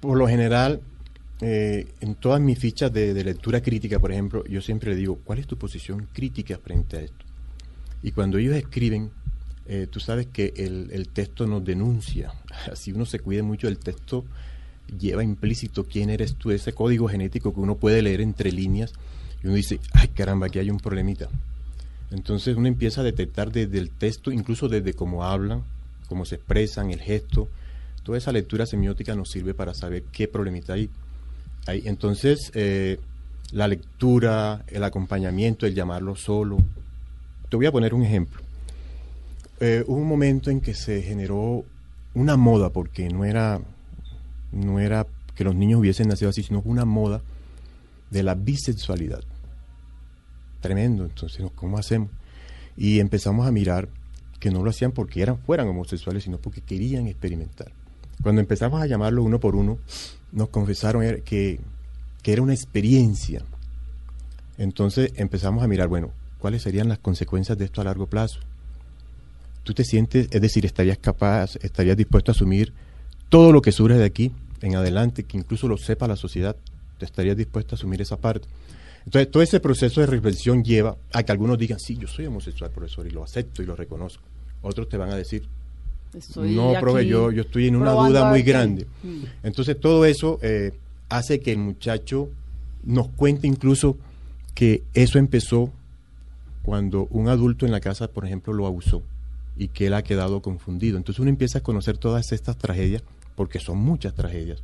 [0.01, 0.81] Por lo general,
[1.41, 5.39] eh, en todas mis fichas de, lectura crítica, por ejemplo, yo siempre le digo, ¿cuál
[5.39, 7.25] es tu posición crítica frente a esto?
[8.03, 9.09] Y cuando ellos escriben,
[9.65, 12.33] eh, tú sabes que el, el, texto nos denuncia.
[12.71, 14.25] Así uno se cuide mucho del texto,
[14.99, 18.93] lleva implícito quién eres tú, ese código genético que uno puede leer entre líneas
[19.43, 21.29] y uno dice, ay caramba, aquí hay un problemita.
[22.11, 25.63] Entonces uno empieza a detectar desde el texto, incluso desde cómo hablan,
[26.07, 27.49] cómo se expresan, el gesto.
[28.03, 30.89] Toda esa lectura semiótica nos sirve para saber qué problemita hay.
[31.67, 32.99] Entonces, eh,
[33.51, 36.57] la lectura, el acompañamiento, el llamarlo solo.
[37.49, 38.41] Te voy a poner un ejemplo.
[39.59, 41.65] Eh, hubo un momento en que se generó
[42.13, 43.59] una moda, porque no era
[44.51, 45.05] no era
[45.35, 47.21] que los niños hubiesen nacido así, sino una moda
[48.09, 49.23] de la bisexualidad.
[50.61, 52.09] Tremendo, entonces, ¿cómo hacemos?
[52.75, 53.89] Y empezamos a mirar
[54.39, 57.71] que no lo hacían porque eran, fueran homosexuales, sino porque querían experimentar.
[58.21, 59.77] Cuando empezamos a llamarlo uno por uno,
[60.31, 61.59] nos confesaron que,
[62.21, 63.43] que era una experiencia.
[64.57, 68.39] Entonces empezamos a mirar, bueno, ¿cuáles serían las consecuencias de esto a largo plazo?
[69.63, 72.73] Tú te sientes, es decir, estarías capaz, estarías dispuesto a asumir
[73.29, 76.55] todo lo que surge de aquí en adelante, que incluso lo sepa la sociedad,
[76.97, 78.47] te estarías dispuesto a asumir esa parte.
[79.05, 82.71] Entonces, todo ese proceso de reflexión lleva a que algunos digan, sí, yo soy homosexual,
[82.71, 84.23] profesor, y lo acepto y lo reconozco.
[84.61, 85.43] Otros te van a decir,
[86.35, 88.87] no, profe, yo, yo estoy en una duda muy grande.
[89.03, 89.23] Mm.
[89.43, 90.73] Entonces, todo eso eh,
[91.09, 92.29] hace que el muchacho
[92.83, 93.97] nos cuenta incluso
[94.53, 95.71] que eso empezó
[96.63, 99.03] cuando un adulto en la casa, por ejemplo, lo abusó
[99.55, 100.97] y que él ha quedado confundido.
[100.97, 103.03] Entonces uno empieza a conocer todas estas tragedias,
[103.37, 104.63] porque son muchas tragedias.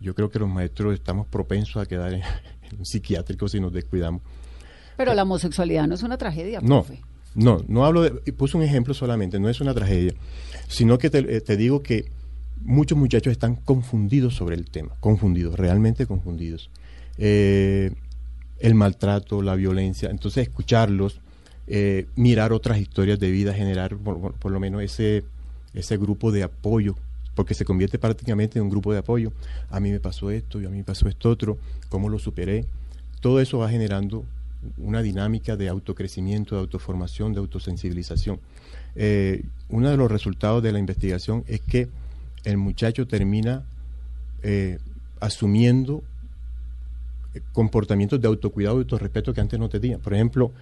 [0.00, 2.22] Yo creo que los maestros estamos propensos a quedar en,
[2.78, 4.20] un psiquiátrico si nos descuidamos.
[4.96, 7.00] Pero la homosexualidad no es una tragedia, no, profe.
[7.34, 10.12] No, no hablo de, puse un ejemplo solamente, no es una tragedia,
[10.68, 12.12] sino que te, eh, te digo que
[12.60, 16.70] muchos muchachos están confundidos sobre el tema, confundidos, realmente confundidos.
[17.18, 17.90] Eh,
[18.60, 21.20] el maltrato, la violencia, entonces escucharlos,
[21.66, 25.24] eh, mirar otras historias de vida, generar por, lo menos ese,
[25.72, 26.96] ese grupo de apoyo,
[27.34, 29.32] porque se convierte prácticamente en un grupo de apoyo.
[29.70, 32.64] A mí me pasó esto y a mí me pasó esto otro, cómo lo superé.
[33.20, 34.24] Todo eso va generando
[34.78, 38.40] una dinámica de autocrecimiento, de autoformación, de autosensibilización.
[38.96, 41.88] Eh, uno de los resultados de la investigación es que
[42.44, 43.64] el muchacho termina
[44.42, 44.78] eh,
[45.20, 46.02] asumiendo
[47.52, 49.98] comportamientos de autocuidado y autorrespeto que antes no tenía.
[49.98, 50.52] Por ejemplo,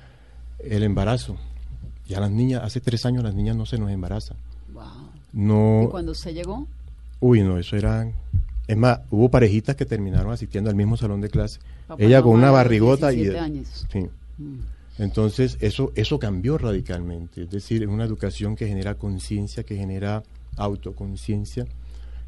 [0.59, 1.37] el embarazo.
[2.07, 4.37] Ya las niñas, hace tres años las niñas no se nos embarazan.
[5.33, 6.67] No, ¿Y cuando usted llegó?
[7.21, 8.13] Uy, no, eso eran...
[8.67, 11.59] Es más, hubo parejitas que terminaron asistiendo al mismo salón de clase.
[11.99, 13.29] Ella con una barrigota y...
[13.29, 13.87] Años.
[13.93, 14.09] Sí.
[14.39, 14.61] Mm.
[14.99, 17.43] Entonces, eso, eso cambió radicalmente.
[17.43, 20.23] Es decir, es una educación que genera conciencia, que genera
[20.57, 21.67] autoconciencia,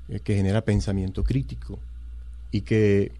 [0.09, 1.79] eh, que genera pensamiento crítico
[2.51, 3.13] y que,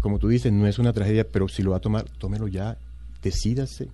[0.00, 2.76] como tú dices, no es una tragedia, pero si lo va a tomar, tómelo ya
[3.22, 3.88] decídase,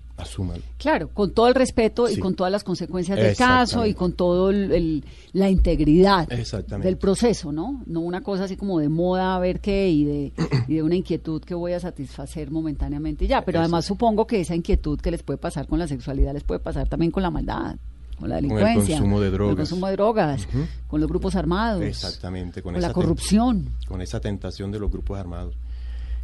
[0.79, 4.51] Claro, con todo el respeto y con todas las consecuencias del caso y con todo
[4.51, 7.83] el, la integridad del proceso, ¿no?
[7.87, 10.33] No una cosa así como de moda, a ver qué, y de,
[10.69, 13.45] y de una inquietud que voy a satisfacer momentáneamente ya.
[13.45, 16.61] Pero además supongo que esa inquietud que les puede pasar con la sexualidad les puede
[16.61, 17.77] pasar también con la maldad
[18.19, 20.49] con la delincuencia, con el consumo de drogas, con, el consumo de drogas,
[20.89, 25.55] con los grupos armados, exactamente, con, la corrupción, con esa tentación de los grupos armados.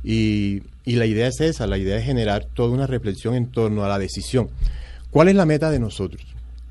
[0.05, 3.89] Y, la idea es esa, la idea es generar toda una reflexión en torno a
[3.89, 4.49] la decisión.
[5.11, 6.23] ¿Cuál es la meta de nosotros?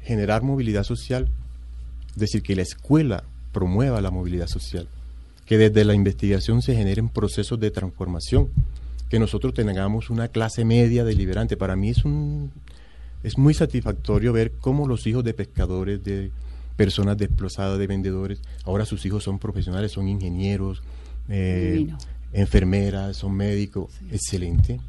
[0.02, 1.30] Generar movilidad social,
[2.10, 4.88] es decir, que la escuela promueva la movilidad social,
[5.46, 8.50] que desde la investigación se generen procesos de transformación,
[9.10, 11.56] que nosotros tengamos una clase media deliberante.
[11.56, 12.52] Para mí es un
[13.24, 16.32] es muy satisfactorio ver cómo los hijos de pescadores, de
[16.76, 20.82] personas desplazadas, de vendedores, ahora sus hijos son profesionales, son ingenieros,
[21.30, 21.88] eh,
[22.34, 24.80] enfermeras, son médicos, excelente.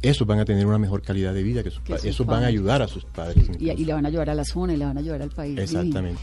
[0.00, 1.70] Esos van a tener una mejor calidad de vida, que,
[2.04, 3.50] esos van a ayudar a sus padres.
[3.58, 5.58] Y, le van a ayudar a la zona y le van a ayudar al país.
[5.58, 6.20] Exactamente.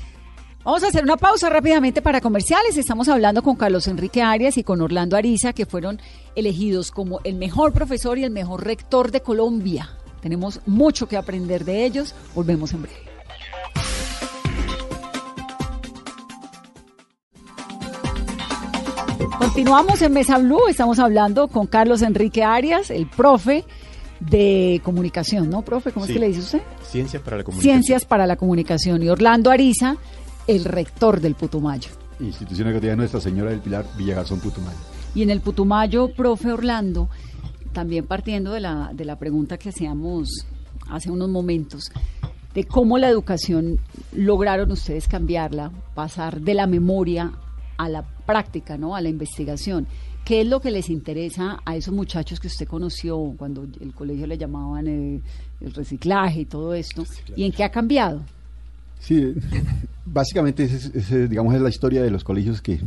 [0.63, 2.75] Vamos a hacer una pausa rápidamente para comerciales.
[2.77, 6.01] Estamos hablando con Carlos Enrique Arias y con Orlando Ariza, que fueron
[6.35, 9.89] elegidos como el mejor profesor y el mejor rector de Colombia.
[10.21, 12.13] Tenemos mucho que aprender de ellos.
[12.35, 13.08] Volvemos en breve.
[19.39, 23.63] Continuamos en Mesa Blue, estamos hablando con Carlos Enrique Arias, el profe
[24.19, 25.93] de comunicación, ¿no, profe?
[25.93, 26.61] ¿Cómo es que le dice usted?
[26.83, 27.73] Ciencias para la comunicación.
[27.73, 29.01] Ciencias para la comunicación.
[29.01, 29.95] Y Orlando Ariza,
[30.45, 31.89] el rector del Putumayo.
[32.19, 34.77] Institución Educativa Nuestra Señora del Pilar, Villagarzón, Putumayo.
[35.15, 37.07] Y en el Putumayo, profe Orlando,
[37.71, 40.47] también partiendo de la, de la pregunta que hacíamos
[40.89, 41.93] hace unos momentos,
[42.53, 43.79] de cómo la educación
[44.11, 47.31] lograron ustedes cambiarla, pasar de la memoria
[47.79, 48.95] a la práctica, ¿no?
[48.95, 49.87] A la investigación.
[50.25, 54.27] ¿Qué es lo que les interesa a esos muchachos que usted conoció cuando el colegio
[54.27, 55.23] le llamaban el,
[55.73, 57.05] reciclaje y todo esto?
[57.35, 58.21] ¿Y en qué ha cambiado?
[58.99, 59.33] Sí,
[60.05, 62.81] básicamente es, digamos, es la historia de los colegios que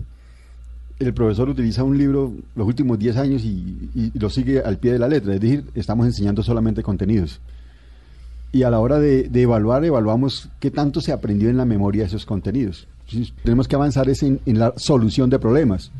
[0.98, 4.98] el profesor utiliza un libro los últimos 10 años y, lo sigue al pie de
[4.98, 7.40] la letra, es decir, estamos enseñando solamente contenidos.
[8.52, 12.08] Y a la hora de, evaluar, evaluamos qué tanto se aprendió en la memoria de
[12.08, 12.86] esos contenidos.
[13.42, 15.90] tenemos que avanzar es en, la solución de problemas.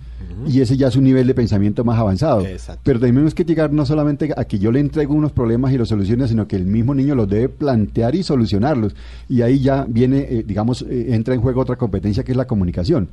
[0.47, 2.45] Y ese ya es un nivel de pensamiento más avanzado.
[2.83, 5.89] Pero tenemos que llegar no solamente a que yo le entrego unos problemas y los
[5.89, 8.95] soluciones, sino que el mismo niño los debe plantear y solucionarlos.
[9.29, 12.47] Y ahí ya viene, eh, digamos, eh, entra en juego otra competencia que es la
[12.47, 13.09] comunicación.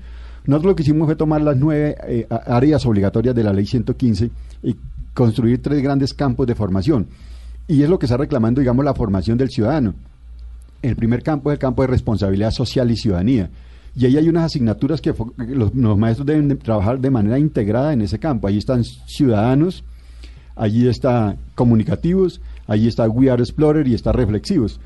[0.45, 4.31] Nosotros lo que hicimos fue tomar las nueve eh, áreas obligatorias de la ley 115
[4.63, 4.75] y
[5.13, 7.07] construir tres grandes campos de formación.
[7.69, 9.93] Y es lo que está reclamando, digamos, la formación del ciudadano.
[10.81, 13.51] El primer campo es el campo de responsabilidad social y ciudadanía.
[13.95, 18.17] Y ahí hay unas asignaturas que los, maestros deben trabajar de manera integrada en ese
[18.17, 18.47] campo.
[18.47, 19.83] Allí están ciudadanos,
[20.55, 24.79] allí está comunicativos, allí está We Are Explorer y está reflexivos.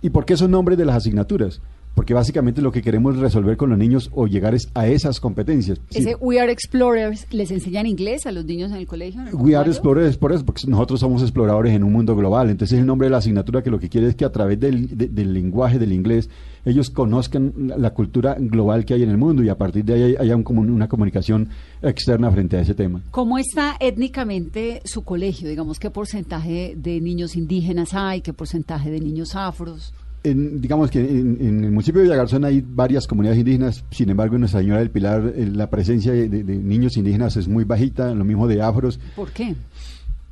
[0.00, 1.60] ¿Y por qué son nombres de las asignaturas?
[1.98, 5.80] Porque básicamente lo que queremos resolver con los niños o llegar es a esas competencias.
[5.90, 5.98] Sí.
[5.98, 9.20] Ese We Are Explorers, ¿les enseñan inglés a los niños en el colegio?
[9.22, 9.68] en el We Are?
[9.68, 12.50] Explorers por eso, porque nosotros somos exploradores en un mundo global.
[12.50, 14.96] Entonces el nombre de la asignatura que lo que quiere es que a través del,
[14.96, 16.30] de- del lenguaje del inglés
[16.64, 20.14] ellos conozcan la, cultura global que hay en el mundo y a partir de ahí
[20.20, 21.48] haya un una comunicación
[21.82, 23.02] externa frente a ese tema.
[23.10, 25.48] ¿Cómo está étnicamente su colegio?
[25.48, 28.20] Digamos, ¿qué porcentaje de niños indígenas hay?
[28.20, 29.92] ¿Qué porcentaje de niños afros?
[30.30, 34.34] En- digamos que en, en el municipio de Villagarzón hay varias comunidades indígenas, sin embargo
[34.36, 38.24] en Nuestra Señora del Pilar eh, la presencia de, niños indígenas es muy bajita, lo
[38.24, 38.98] mismo de afros.
[39.16, 39.54] ¿Por qué?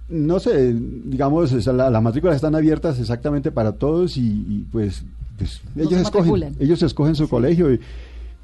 [0.09, 0.73] No sé,
[1.05, 5.05] digamos, o sea, la- las matrículas están abiertas exactamente para todos y, y, pues,
[5.39, 6.55] pues No ellos escogen, matriculan.
[6.61, 7.73] ellos escogen su colegio.
[7.75, 7.81] Y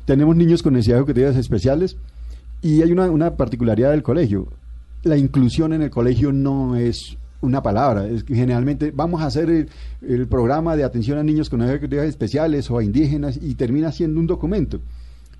[0.04, 1.96] tenemos niños con necesidades educativas especiales
[2.62, 4.48] y hay una, una particularidad del colegio.
[5.04, 9.50] La inclusión en el colegio no es una palabra, es que generalmente vamos a hacer
[9.50, 9.68] el,
[10.00, 14.18] el programa de atención a niños con necesidades especiales o a indígenas y termina siendo
[14.18, 14.80] un documento.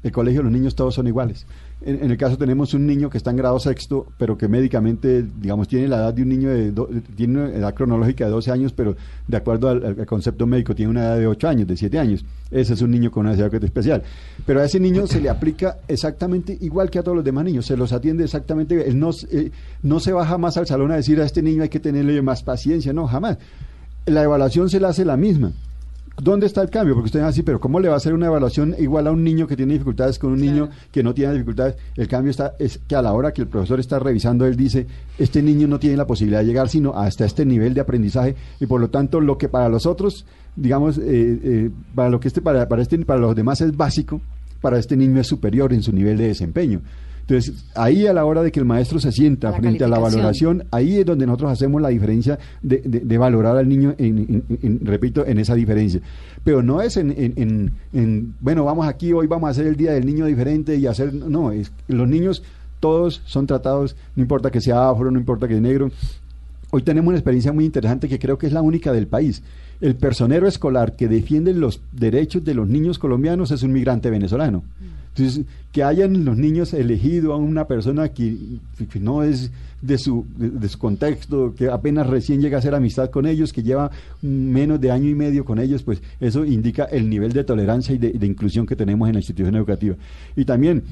[0.02, 1.46] El colegio, los niños todos son iguales.
[1.84, 5.24] En, en el caso tenemos un niño que está en grado sexto, pero que médicamente,
[5.40, 8.50] digamos, tiene la edad de un niño de, do- tiene una edad cronológica de 12
[8.50, 8.96] años, pero
[9.28, 12.24] de acuerdo al, concepto médico tiene una edad de 8 años, de 7 años.
[12.50, 14.02] Ese es un niño con una necesidad especial.
[14.46, 17.66] Pero a ese niño se le aplica exactamente igual que a todos los demás niños,
[17.66, 19.50] se los atiende exactamente, él no, eh,
[19.82, 22.42] no se va jamás al salón a decir a este niño hay que tenerle más
[22.42, 23.38] paciencia, no, jamás.
[24.06, 25.52] La evaluación se la hace la misma.
[26.22, 26.94] ¿Dónde está el cambio?
[26.94, 29.24] Porque usted dice así, pero ¿cómo le va a hacer una evaluación igual a un
[29.24, 31.74] niño que tiene dificultades con un niño que no tiene dificultades?
[31.96, 34.86] El cambio está es que a la hora que el profesor está revisando, él dice,
[35.18, 38.66] este niño no tiene la posibilidad de llegar sino hasta este nivel de aprendizaje y
[38.66, 42.40] por lo tanto lo que para los otros, digamos, eh, eh, para lo que este
[42.40, 44.20] para, para este para los demás es básico,
[44.60, 46.82] para este niño es superior en su nivel de desempeño.
[47.22, 49.96] Entonces, ahí a la hora de que el maestro se sienta La frente a la
[50.16, 54.18] valoración, ahí es donde nosotros hacemos la diferencia de, de- de valorar al niño, en,
[54.18, 56.00] en- en- repito, en esa diferencia.
[56.44, 59.76] Pero no es en, en- en- en, bueno, vamos aquí, hoy vamos a hacer el
[59.76, 62.42] Día del Niño diferente y hacer, no, es, los niños
[62.80, 65.90] todos son tratados, no importa que sea afro, no importa que sea negro.
[66.72, 69.42] Hoy tenemos una experiencia muy interesante que creo que es la única del país.
[69.80, 74.64] El personero escolar que defiende los derechos de los niños colombianos es un migrante venezolano.
[75.14, 78.36] Entonces, que hayan los niños elegido a una persona que,
[79.00, 79.50] no es
[79.82, 83.62] de su, de, su contexto, que apenas recién llega a hacer amistad con ellos, que
[83.62, 83.90] lleva
[84.22, 87.98] menos de año y medio con ellos, pues eso indica el nivel de tolerancia y
[87.98, 89.96] de, de inclusión que tenemos en la institución educativa.
[90.34, 90.82] Y también,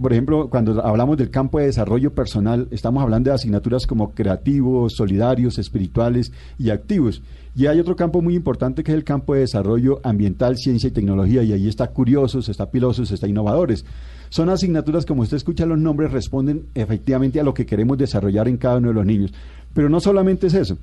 [0.00, 4.94] por ejemplo, cuando hablamos del campo de desarrollo personal, estamos hablando de asignaturas como creativos,
[4.96, 7.22] solidarios, espirituales y activos.
[7.54, 10.90] Y hay otro campo muy importante que es el campo de desarrollo ambiental, ciencia y
[10.90, 13.84] tecnología, y ahí está curiosos, está pilosos, está innovadores.
[14.30, 18.56] Son asignaturas, como usted escucha los nombres, responden efectivamente a lo que queremos desarrollar en
[18.56, 19.34] cada uno de los niños.
[19.74, 20.78] Pero no solamente es eso.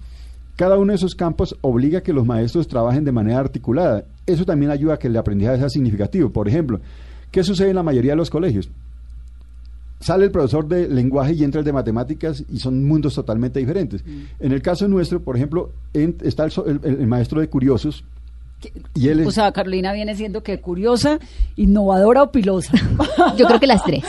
[0.55, 4.03] Cada uno de esos campos obliga a que los maestros trabajen de manera articulada.
[4.27, 6.29] Eso también ayuda a que el aprendizaje sea significativo.
[6.29, 6.79] Por ejemplo,
[7.31, 8.69] ¿qué sucede en la mayoría de los colegios?
[9.99, 14.03] Sale el profesor de lenguaje y entra el de matemáticas y son mundos totalmente diferentes.
[14.39, 17.49] En el caso nuestro, por ejemplo, en- está el, so- el- el- el maestro de
[17.49, 18.03] curiosos
[18.93, 21.19] y él es, O sea, Carolina viene siendo que curiosa,
[21.55, 22.73] innovadora o pilosa.
[23.37, 24.03] Yo creo que las tres.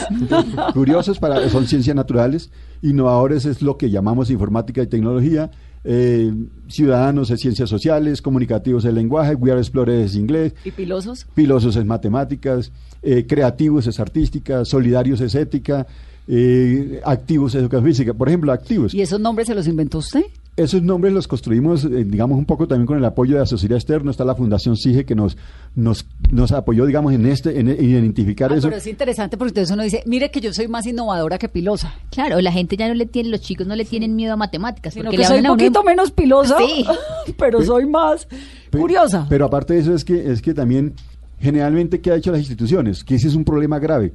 [0.74, 2.50] curiosos para, son ciencias naturales,
[2.82, 5.50] innovadores es lo que llamamos informática y tecnología,
[5.84, 6.32] eh,
[6.68, 11.26] ciudadanos es ciencias sociales, comunicativos es lenguaje, we are explorers es inglés, ¿Y pilosos?
[11.34, 12.70] pilosos es matemáticas,
[13.02, 15.86] eh, creativos es artística, solidarios es ética,
[16.28, 18.14] eh, activos es educación física.
[18.14, 18.94] Por ejemplo, activos.
[18.94, 20.24] ¿Y esos nombres se los inventó usted?
[20.62, 23.76] Esos nombres los construimos, eh, digamos, un poco también con el apoyo de la sociedad
[23.76, 24.10] externa.
[24.10, 25.36] Está la Fundación SIGE que nos,
[25.74, 28.68] nos, nos apoyó, digamos, en este, en, en identificar Ah, eso.
[28.68, 31.94] pero es interesante porque entonces uno dice, mire que yo soy más innovadora que pilosa.
[32.10, 34.92] Claro, la gente ya no le tiene, los chicos no le tienen miedo a matemáticas.
[34.94, 36.84] Sino porque que le soy un uno- poquito menos pilosa, Sí.
[37.38, 38.28] pero soy más
[38.70, 39.26] curiosa.
[39.28, 40.94] Pero aparte de eso es que, es que también,
[41.40, 43.02] generalmente, ¿qué ha hecho las instituciones?
[43.02, 44.12] Que ese es un problema grave.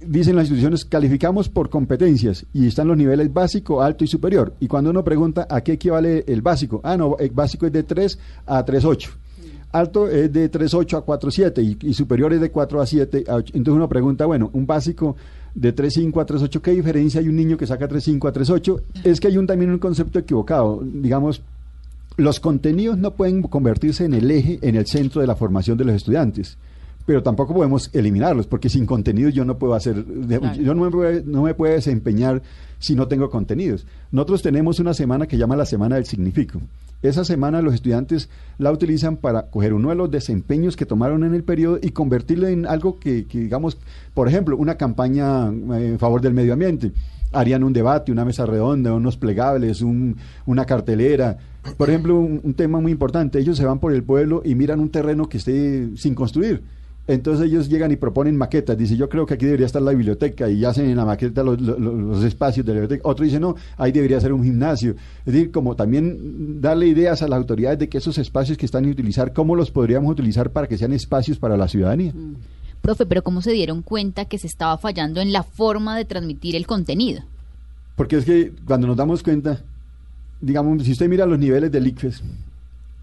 [0.00, 4.54] Dicen las instituciones, calificamos por competencias y están los niveles básico, alto y superior.
[4.60, 7.82] Y cuando uno pregunta a qué equivale el básico, ah, no, el básico es de
[7.82, 9.08] 3 a 3.8.
[9.72, 13.34] Alto es de 3.8 a 4.7 y, y superior es de 4 a 7 a
[13.34, 13.52] 8.
[13.56, 15.16] Entonces uno pregunta, bueno, un básico
[15.54, 18.82] de 3.5 a 3.8, ¿qué diferencia hay un niño que saca 3.5 a 3.8?
[19.02, 20.80] Es que hay un, también un concepto equivocado.
[20.84, 21.42] Digamos,
[22.16, 25.84] los contenidos no pueden convertirse en el eje, en el centro de la formación de
[25.84, 26.56] los estudiantes.
[27.08, 30.60] Pero tampoco podemos eliminarlos, porque sin contenido yo no puedo hacer, Claro.
[30.60, 32.42] yo no me, puedo, no me puedo desempeñar
[32.78, 33.86] si no tengo contenidos.
[34.12, 36.60] Nosotros tenemos una semana que llama la Semana del Significo.
[37.00, 41.32] Esa semana los estudiantes la utilizan para coger uno de los desempeños que tomaron en
[41.32, 43.78] el periodo y convertirlo en algo que, que digamos,
[44.12, 46.92] por ejemplo, una campaña eh, en favor del medio ambiente.
[47.32, 51.38] Harían un debate, una mesa redonda, unos plegables, un- una cartelera.
[51.78, 54.78] Por ejemplo, un, un tema muy importante, ellos se van por el pueblo y miran
[54.80, 56.62] un terreno que esté sin construir.
[57.08, 58.76] Entonces ellos llegan y proponen maquetas.
[58.78, 61.60] Dice, yo creo que aquí debería estar la biblioteca y hacen en la maqueta los,
[61.60, 63.08] los- los espacios de la biblioteca.
[63.08, 64.90] Otro dice, no, ahí debería ser un gimnasio.
[65.24, 68.84] Es decir, como también darle ideas a las autoridades de que esos espacios que están
[68.84, 72.12] a utilizar, cómo los podríamos utilizar para que sean espacios para la ciudadanía.
[72.82, 76.54] Profe, pero ¿cómo se dieron cuenta que se estaba fallando en la forma de transmitir
[76.56, 77.22] el contenido?
[77.96, 79.60] Porque es que cuando nos damos cuenta,
[80.40, 82.22] digamos, si usted mira los niveles del ICFES,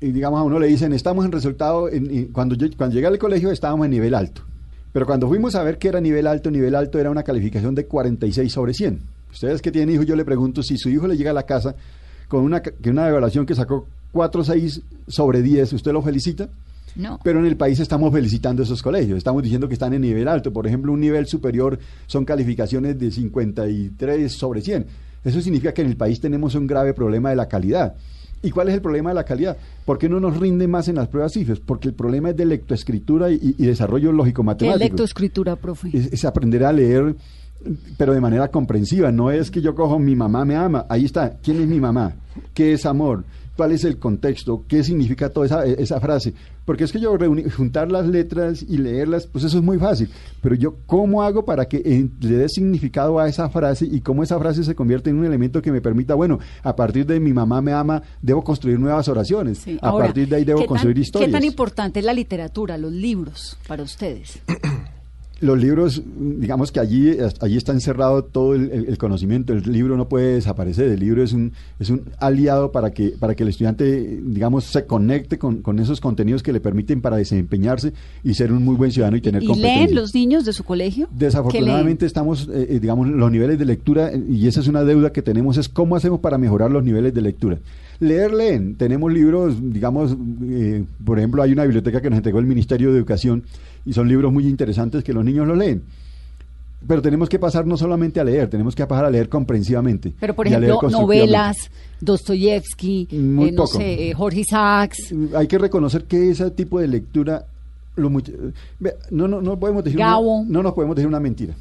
[0.01, 3.17] digamos a uno le dicen, estamos en resultado, en- en- cuando, yo, cuando llegué al
[3.17, 4.41] colegio estábamos en nivel alto.
[4.91, 7.85] Pero cuando fuimos a ver qué era nivel alto, nivel alto era una calificación de
[7.85, 8.99] 46 sobre 100.
[9.31, 11.75] Ustedes que tienen hijos, yo le pregunto si su hijo le llega a la casa
[12.29, 16.47] con una, que una evaluación que sacó 4,6 sobre 10, ¿usted lo felicita?
[16.95, 17.19] No.
[17.23, 20.53] Pero en el país estamos felicitando esos colegios, estamos diciendo que están en nivel alto.
[20.53, 21.77] Por ejemplo, un nivel superior
[22.07, 24.85] son calificaciones de 53 sobre 100.
[25.25, 27.95] Eso significa que en el país tenemos un grave problema de la calidad.
[28.41, 29.57] ¿Y cuál es el problema de la calidad?
[29.85, 31.59] ¿Por qué no nos rinde más en las pruebas CIFES?
[31.61, 34.83] Porque el problema es de lectoescritura y, y desarrollo ¿Qué lógico-matemático.
[34.83, 35.89] lectoescritura, profe?
[35.93, 37.15] Es, es aprender a leer,
[37.97, 39.11] pero de manera comprensiva.
[39.11, 40.85] No es que yo cojo mi mamá me ama.
[40.89, 41.37] Ahí está.
[41.41, 42.13] ¿Quién es mi mamá?
[42.53, 43.23] ¿Qué es amor?
[43.55, 44.65] ¿Cuál es el contexto?
[44.67, 46.33] ¿Qué significa toda esa, esa frase?
[46.65, 50.09] Porque es que yo reuni- juntar las letras y leerlas, pues eso es muy fácil.
[50.41, 54.23] Pero yo, ¿cómo hago para que eh, le dé significado a esa frase y cómo
[54.23, 57.31] esa frase se convierte en un elemento que me permita, bueno, a partir de mi
[57.33, 59.59] mamá me ama, debo construir nuevas oraciones.
[59.59, 59.77] Sí.
[59.81, 61.27] A Ahora, partir de ahí debo ¿qué tan- construir historias.
[61.29, 64.39] ¿Qué tan importante es la literatura, los libros, para ustedes?
[65.41, 70.35] los libros, digamos que allí, allí está encerrado todo el, conocimiento, el libro no puede
[70.35, 74.63] desaparecer, el libro es un, es un aliado para que, para que el estudiante, digamos,
[74.63, 77.91] se conecte con, con esos contenidos que le permiten para desempeñarse
[78.23, 79.85] y ser un muy buen ciudadano y tener ¿Y competencias.
[79.85, 81.07] leen los niños de su colegio?
[81.07, 85.11] ¿Qué Desafortunadamente estamos, eh, eh, digamos, los niveles de lectura, y esa es una deuda
[85.11, 87.59] que tenemos, es cómo hacemos para mejorar los niveles de lectura.
[87.99, 88.75] Leer, leen.
[88.75, 92.97] Tenemos libros, digamos, eh, por ejemplo, hay una biblioteca que nos entregó el Ministerio de
[92.97, 93.43] Educación
[93.85, 95.83] y son libros muy interesantes que los niños los leen.
[96.87, 100.13] Pero tenemos que pasar no solamente a leer, tenemos que pasar a leer comprensivamente.
[100.19, 101.57] Pero, por ejemplo, novelas,
[101.99, 103.77] Dostoyevsky, Muy eh, no poco.
[103.77, 107.45] sé, eh, Jorge Isaacs, hay que reconocer que ese tipo de lectura
[107.95, 108.31] lo much-
[109.09, 110.39] no, no, no podemos decir Gabo.
[110.41, 111.55] una, no nos podemos decir una mentira.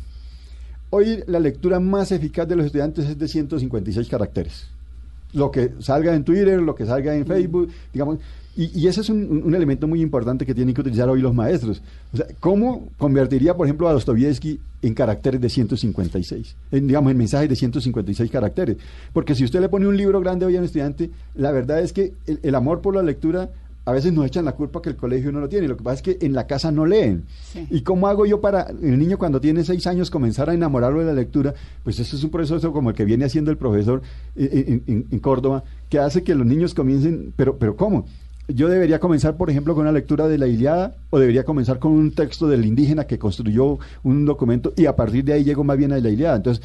[0.90, 4.66] Hoy la lectura más eficaz de los estudiantes es de 156 caracteres.
[5.34, 8.18] Lo que salga en Twitter, lo que salga en Facebook, digamos,
[8.56, 11.34] y, y ese es un, un elemento muy importante que tienen que utilizar hoy los
[11.34, 11.82] maestros.
[12.12, 16.56] O sea, ¿cómo convertiría, por ejemplo, a Dostoyevsky en caracteres de 156?
[16.70, 18.76] En, digamos, en mensajes de 156 caracteres.
[19.12, 21.92] Porque si usted le pone un libro grande hoy a un estudiante, la verdad es
[21.92, 23.50] que el, el amor por la lectura
[23.86, 25.68] a veces nos echan la culpa que el colegio no lo tiene.
[25.68, 27.24] Lo que pasa es que en la casa no leen.
[27.52, 27.66] Sí.
[27.70, 31.06] ¿Y cómo hago yo para el niño cuando tiene seis años comenzar a enamorarlo de
[31.06, 31.54] la lectura?
[31.82, 34.00] Pues eso es un proceso como el que viene haciendo el profesor
[34.36, 38.06] eh, en, en- en Córdoba, que hace que los niños comiencen, pero, pero ¿cómo?
[38.48, 41.92] Yo debería comenzar, por ejemplo, con una lectura de la Iliada o debería comenzar con
[41.92, 45.78] un texto del indígena que construyó un documento y a partir de ahí llego más
[45.78, 46.36] bien a la Iliada.
[46.36, 46.62] Entonces,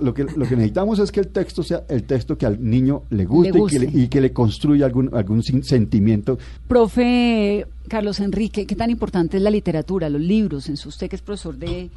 [0.00, 3.04] lo, que, lo que necesitamos es que el texto sea el texto que al niño
[3.10, 8.20] le guste, Le Y, que le, y que le construya algún, algún sentimiento Profe Carlos
[8.20, 10.68] Enrique, ¿qué tan importante es la literatura, los libros?
[10.68, 11.90] En su, usted que es profesor de,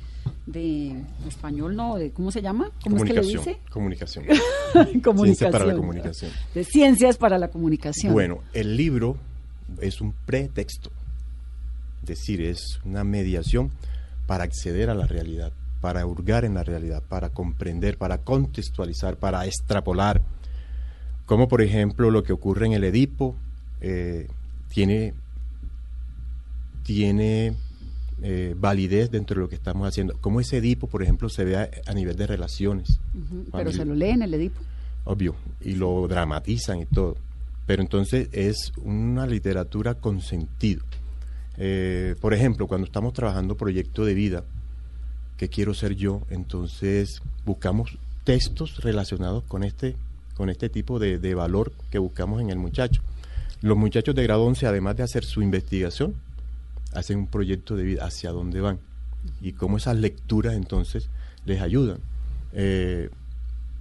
[0.45, 1.97] de español, ¿no?
[1.97, 2.71] De, ¿Cómo se llama?
[2.83, 3.45] ¿Cómo es que le Comunicación.
[3.45, 3.71] dice?
[3.71, 4.25] Comunicación.
[5.03, 5.25] comunicación.
[5.25, 6.31] Ciencia para la comunicación.
[6.53, 8.13] De ciencias para la comunicación.
[8.13, 9.17] Bueno, el libro
[9.81, 10.91] es un pretexto.
[12.01, 13.71] Es decir, es una mediación
[14.27, 15.51] para acceder a la realidad,
[15.81, 20.21] para hurgar en la realidad, para comprender, para contextualizar, para extrapolar.
[21.25, 23.35] Como por ejemplo lo que ocurre en el Edipo,
[23.81, 24.27] eh,
[24.69, 25.13] tiene,
[26.83, 27.55] tiene
[28.21, 30.17] eh, validez dentro de lo que estamos haciendo.
[30.19, 32.99] Como ese Edipo, por ejemplo, se ve a, a nivel de relaciones.
[33.51, 34.59] Pero se lo lee en el Edipo.
[35.03, 37.17] obvio, y lo dramatizan y todo.
[37.65, 40.83] Pero entonces es una literatura con sentido.
[41.57, 44.43] Eh, por ejemplo, cuando estamos trabajando proyecto de vida,
[45.37, 49.95] que quiero ser yo, entonces buscamos textos relacionados con este,
[50.35, 53.01] con este tipo de, de valor que buscamos en el muchacho.
[53.61, 56.15] Los muchachos de grado 11, además de hacer su investigación,
[56.93, 58.79] hacen un proyecto de vida hacia dónde van
[59.41, 61.09] y cómo esas lecturas entonces
[61.45, 61.99] les ayudan.
[62.53, 63.09] Eh,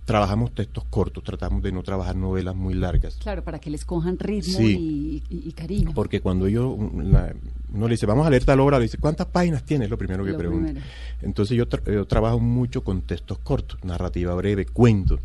[0.05, 3.17] trabajamos textos cortos, tratamos de no trabajar novelas muy largas.
[3.17, 5.23] Claro, para que les cojan ritmo Sí.
[5.31, 5.91] y, y- y cariño.
[5.95, 7.35] Porque cuando yo, la-
[7.73, 9.85] uno le dice, vamos a leer tal obra, le dice, ¿cuántas páginas tiene?
[9.87, 10.81] Es lo primero que Lo primero.
[11.23, 15.21] Entonces yo, tra- yo trabajo mucho con textos cortos, narrativa breve, cuentos,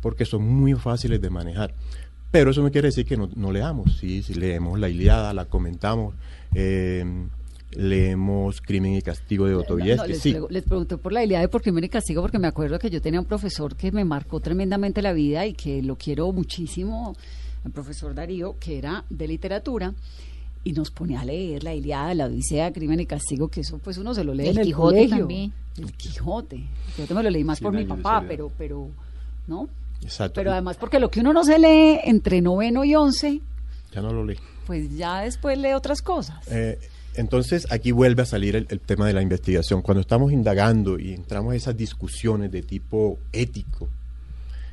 [0.00, 1.74] porque son muy fáciles de manejar.
[2.30, 5.46] Pero eso no quiere decir que no, no leamos, sí, sí, leemos La Iliada, la
[5.46, 6.14] comentamos,
[6.54, 7.04] eh,
[7.72, 10.36] leemos Crimen y Castigo de No, Dostoyevsky, les, sí.
[10.50, 13.00] les pregunté por la idea de por crimen y castigo porque me acuerdo que yo
[13.00, 17.16] tenía un profesor que me marcó tremendamente la vida y que lo quiero muchísimo,
[17.64, 19.94] el profesor Darío, que era de literatura
[20.64, 23.96] y nos ponía a leer la Iliada, la Odisea, Crimen y Castigo, que eso pues
[23.98, 25.18] uno se lo lee El en el Quijote colegio.
[25.18, 25.52] también.
[25.78, 26.56] El Quijote.
[26.56, 28.88] El Quijote me lo leí más por mi papá, pero, pero,
[29.46, 29.68] ¿no?
[30.02, 30.34] Exacto.
[30.34, 33.40] Pero además porque lo que uno no se lee entre noveno y once,
[33.92, 34.36] ya no lo leí.
[34.72, 36.38] Pues ya después lee otras cosas.
[36.50, 36.78] Eh,
[37.14, 39.82] entonces aquí vuelve a salir el, el tema de la investigación.
[39.82, 43.90] Cuando estamos indagando y entramos a esas discusiones de tipo ético,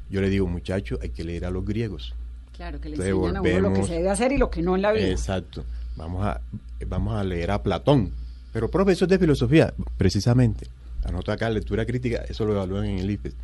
[0.10, 2.16] yo le digo, muchacho, hay que leer a los griegos.
[2.56, 4.78] Claro, que le enseñan a uno lo que se debe hacer y lo que no
[4.78, 5.10] en la vida.
[5.10, 5.66] Exacto.
[5.98, 6.40] Vamos a,
[6.88, 8.14] vamos a leer a Platón.
[8.54, 10.68] Pero profesor de filosofía, precisamente.
[11.04, 13.36] Anota acá, lectura crítica, eso lo evalúan en el IFES.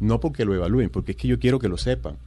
[0.00, 2.18] No porque lo evalúen, porque es que yo quiero que lo sepan.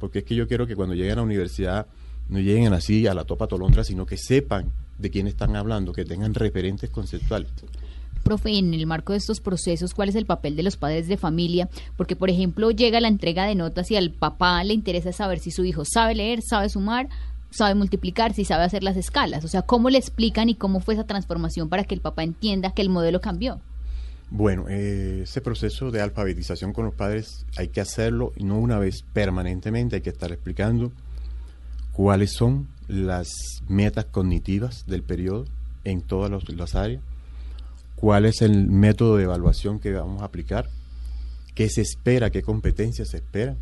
[0.00, 1.86] Porque es que yo quiero que cuando lleguen a la universidad
[2.30, 6.04] no lleguen así a la topa tolondra, sino que sepan de quién están hablando, que
[6.04, 7.50] tengan referentes conceptuales.
[8.22, 11.16] Profe, en el marco de estos procesos, ¿cuál es el papel de los padres de
[11.16, 11.68] familia?
[11.96, 15.50] Porque, por ejemplo, llega la entrega de notas y al papá le interesa saber si
[15.50, 17.08] su hijo sabe leer, sabe sumar,
[17.50, 19.44] sabe multiplicar, si sabe hacer las escalas.
[19.44, 22.72] O sea, ¿cómo le explican y cómo fue esa transformación para que el papá entienda
[22.72, 23.58] que el modelo cambió?
[24.30, 28.78] Bueno, eh, ese proceso de alfabetización con los padres hay que hacerlo, y no una
[28.78, 30.92] vez, permanentemente, hay que estar explicando
[31.92, 33.28] cuáles son las
[33.68, 35.44] metas cognitivas del periodo
[35.84, 37.02] en todas los- las áreas,
[37.96, 40.68] cuál es el método de evaluación que vamos a aplicar,
[41.54, 43.56] qué se espera, qué competencias se esperan.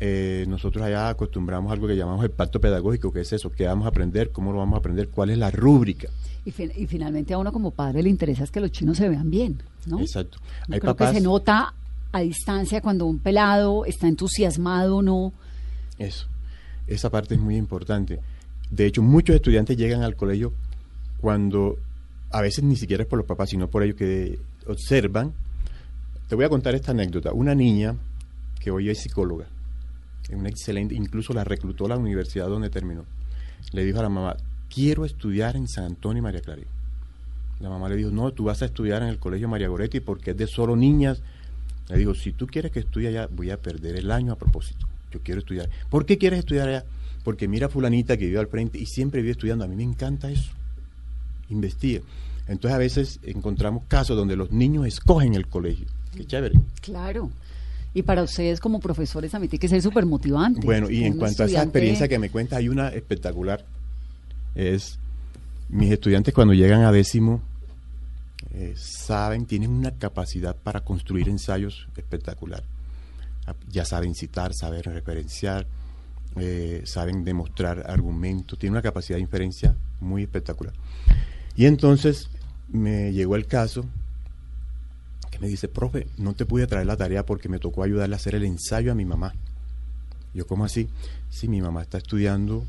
[0.00, 3.86] Eh, nosotros allá acostumbramos algo que llamamos el pacto pedagógico, que es eso, qué vamos
[3.86, 6.08] a aprender, cómo lo vamos a aprender, cuál es la rúbrica.
[6.44, 9.08] Y, fin- y finalmente a uno como padre le interesa es que los chinos se
[9.08, 10.00] vean bien, ¿no?
[10.00, 10.38] Exacto.
[10.68, 11.74] Yo Hay creo papás, que se nota
[12.12, 15.32] a distancia cuando un pelado está entusiasmado o no.
[15.98, 16.26] Eso,
[16.86, 18.20] esa parte es muy importante.
[18.70, 20.52] De hecho, muchos estudiantes llegan al colegio
[21.20, 21.78] cuando
[22.30, 25.32] a veces ni siquiera es por los papás, sino por ellos que observan.
[26.28, 27.32] Te voy a contar esta anécdota.
[27.32, 27.94] Una niña
[28.60, 29.46] que hoy es psicóloga,
[30.30, 33.04] una excelente, incluso la reclutó a la universidad donde terminó.
[33.72, 34.36] Le dijo a la mamá,
[34.68, 36.66] quiero estudiar en San Antonio y María Clarín.
[37.60, 40.32] La mamá le dijo, no, tú vas a estudiar en el colegio María Goretti porque
[40.32, 41.22] es de solo niñas.
[41.88, 44.86] Le digo, si tú quieres que estudie allá, voy a perder el año a propósito.
[45.14, 45.70] Yo quiero estudiar.
[45.88, 46.84] ¿Por qué quieres estudiar allá?
[47.22, 49.64] Porque mira a fulanita que vive al frente y siempre vive estudiando.
[49.64, 50.50] A mí me encanta eso.
[51.48, 52.02] Investiga.
[52.48, 55.86] Entonces a veces encontramos casos donde los niños escogen el colegio.
[56.14, 56.58] Qué chévere.
[56.82, 57.30] Claro.
[57.94, 60.60] Y para ustedes como profesores también tiene que ser súper motivante.
[60.66, 63.64] Bueno, y en cuanto a esa experiencia que me cuentas, hay una espectacular.
[64.56, 64.98] Es
[65.68, 67.40] mis estudiantes cuando llegan a décimo
[68.52, 72.62] eh, saben, tienen una capacidad para construir ensayos espectacular.
[73.70, 75.66] Ya saben citar, saben referenciar,
[76.36, 80.74] eh, saben demostrar argumentos, tienen una capacidad de inferencia muy espectacular.
[81.56, 82.28] Y entonces
[82.68, 83.84] me llegó el caso
[85.30, 88.16] que me dice, profe, no te pude traer la tarea porque me tocó ayudarle a
[88.16, 89.34] hacer el ensayo a mi mamá.
[90.32, 90.88] Yo, ¿cómo así?
[91.30, 92.64] Sí, mi mamá está estudiando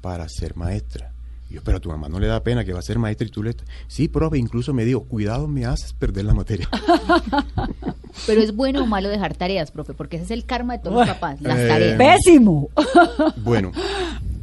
[0.00, 1.12] para ser maestra.
[1.50, 3.26] Y yo, pero a tu mamá no le da pena que va a ser maestra
[3.26, 3.54] y tú le...
[3.86, 6.68] Sí, profe, incluso me dijo, cuidado, me haces perder la materia.
[8.26, 10.96] Pero es bueno o malo dejar tareas, profe, porque ese es el karma de todos
[10.96, 11.98] los papás, las Eh, tareas.
[11.98, 12.68] ¡Pésimo!
[13.38, 13.72] bueno,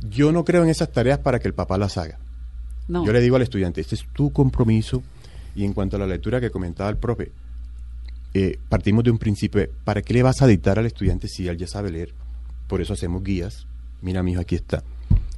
[0.09, 2.17] yo no creo en esas tareas para que el papá las haga.
[2.87, 3.05] No.
[3.05, 5.03] Yo le digo al estudiante, este es tu compromiso.
[5.55, 7.31] Y en cuanto a la lectura que comentaba el profe,
[8.33, 11.57] eh, partimos de un principio, ¿para qué le vas a dictar al estudiante si él
[11.57, 12.13] ya sabe leer?
[12.67, 13.65] Por eso hacemos guías.
[14.01, 14.83] Mira, mi hijo, aquí está.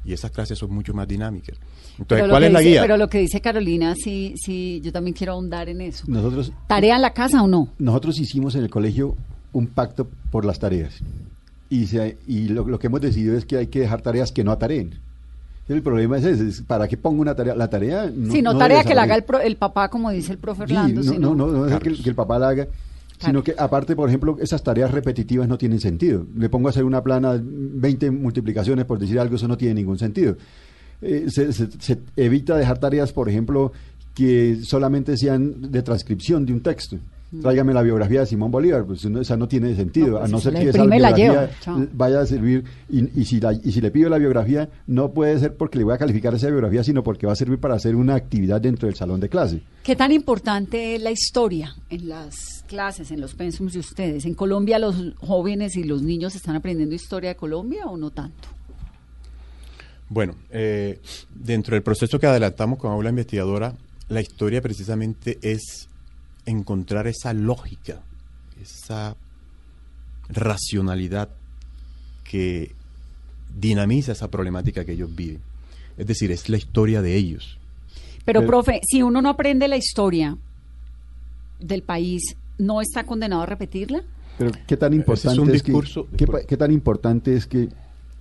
[0.08, 1.58] Y esas clases son mucho más dinámicas.
[2.00, 2.82] Entonces, ¿cuál es la dice- guía?
[2.82, 6.06] Pero lo que dice Carolina, sí, sí, yo también quiero ahondar en eso.
[6.08, 7.68] Nosotros, ¿Tarea en la casa o no?
[7.78, 9.16] nosotros hicimos en el colegio
[9.52, 10.94] un pacto por las tareas.
[11.70, 14.44] Y, se- y lo, lo que hemos decidido es que hay que dejar tareas que
[14.46, 14.98] no atareen.
[15.68, 17.54] El problema es ese, es ¿para qué pongo una tarea?
[17.54, 20.10] La tarea no, sí, no, no tarea que la haga el, pro- el papá, como
[20.12, 21.02] dice el profe Sí, Orlando.
[21.04, 22.68] no, sino- no, no, no es que, el- que el papá la haga,
[23.20, 26.26] sino que aparte, por ejemplo, esas tareas repetitivas no tienen sentido.
[26.36, 29.98] Le pongo a hacer una plana, 20 multiplicaciones, por decir algo, eso no tiene ningún
[29.98, 30.38] sentido.
[31.02, 33.72] Eh, se, se- se evita dejar tareas, por ejemplo,
[34.14, 36.98] que solamente sean de transcripción de un texto.
[37.42, 40.32] Tráigame la biografía de Simón Bolívar, pues no, esa no tiene sentido, No, pues a
[40.32, 41.50] no ser que esa biografía
[41.94, 45.38] vaya a servir, y, y si la- y si le pido la biografía, no puede
[45.40, 47.96] ser porque le voy a calificar esa biografía, sino porque va a servir para hacer
[47.96, 49.62] una actividad dentro del salón de clase.
[49.84, 54.26] ¿Qué tan importante es la historia en las clases, en los pensums de ustedes?
[54.26, 58.48] ¿En Colombia los jóvenes y los niños están aprendiendo historia de Colombia o no tanto?
[60.10, 61.00] Bueno, eh,
[61.36, 63.74] dentro del proceso que adelantamos con Aula Investigadora,
[64.08, 65.87] la historia precisamente es
[66.48, 68.02] encontrar esa lógica,
[68.62, 69.16] esa
[70.30, 71.30] racionalidad
[72.24, 72.72] que
[73.58, 75.40] dinamiza esa problemática que ellos viven.
[75.98, 77.58] Es decir, es la historia de ellos.
[78.26, 80.38] Pero, Pero- profe, si uno no aprende la historia
[81.60, 84.02] del país, ¿no está condenado a repetirla?
[84.38, 87.70] Pero qué tan importante es un que- qué tan importante es que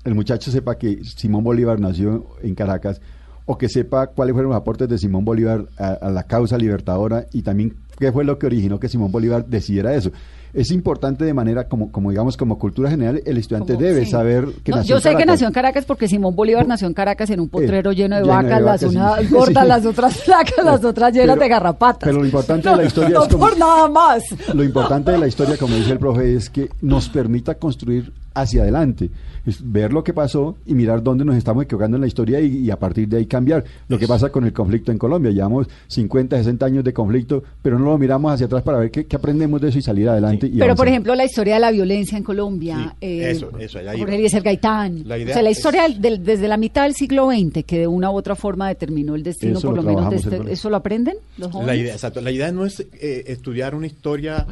[0.04, 3.00] el muchacho sepa que Simón Bolívar nació en Caracas
[3.44, 7.26] o que sepa cuáles fueron los aportes de Simón Bolívar a, a la causa libertadora
[7.32, 10.11] y también qué fue lo que originó que Simón Bolívar decidiera eso.
[10.55, 14.11] Es importante de manera como, como digamos como cultura general el estudiante Como- debe sí.
[14.11, 16.86] saber que No, nació yo en sé que nació en Caracas porque Simón Bolívar nació
[16.86, 19.26] en Caracas en un potrero lleno de lleno de vacas, las unas sí.
[19.34, 19.68] gordas, Sí.
[19.68, 22.09] las otras flacas, las otras llenas Pero- de garrapatas.
[22.09, 24.22] pero lo importante de la historia no es como- por nada más.
[24.55, 28.62] Lo importante de la historia, como dice el profe, es que nos permita construir hacia
[28.62, 29.11] adelante,
[29.47, 32.59] es ver lo que pasó y mirar dónde nos estamos equivocando en la historia y,
[32.59, 33.64] y a partir de ahí cambiar.
[33.89, 37.78] Lo que pasa con el conflicto en Colombia, llevamos 50, 60 años de conflicto, pero
[37.78, 40.47] no lo miramos hacia atrás para ver qué, qué aprendemos de eso y salir adelante.
[40.47, 42.95] y Pero, por ejemplo, la historia de la violencia en Colombia.
[43.01, 44.14] Sí, eso, eso, Jorge.
[44.16, 45.03] Eliezer Gaitán.
[45.07, 47.87] La idea o sea, la historia del- desde la mitad del siglo XX, que de
[47.87, 50.53] una u otra forma determinó el destino, Eso por lo lo menos, de en este-.
[50.53, 51.66] ¿eso lo aprenden los jóvenes?
[51.68, 52.20] La idea, exacto.
[52.20, 54.45] La idea no es eh, estudiar una historia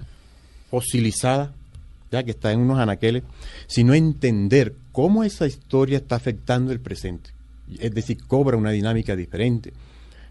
[0.70, 1.53] fosilizada,
[2.14, 3.24] ya que está en unos anaqueles,
[3.66, 7.30] sino entender cómo esa historia está afectando el presente.
[7.78, 9.72] Es decir, cobra una dinámica diferente.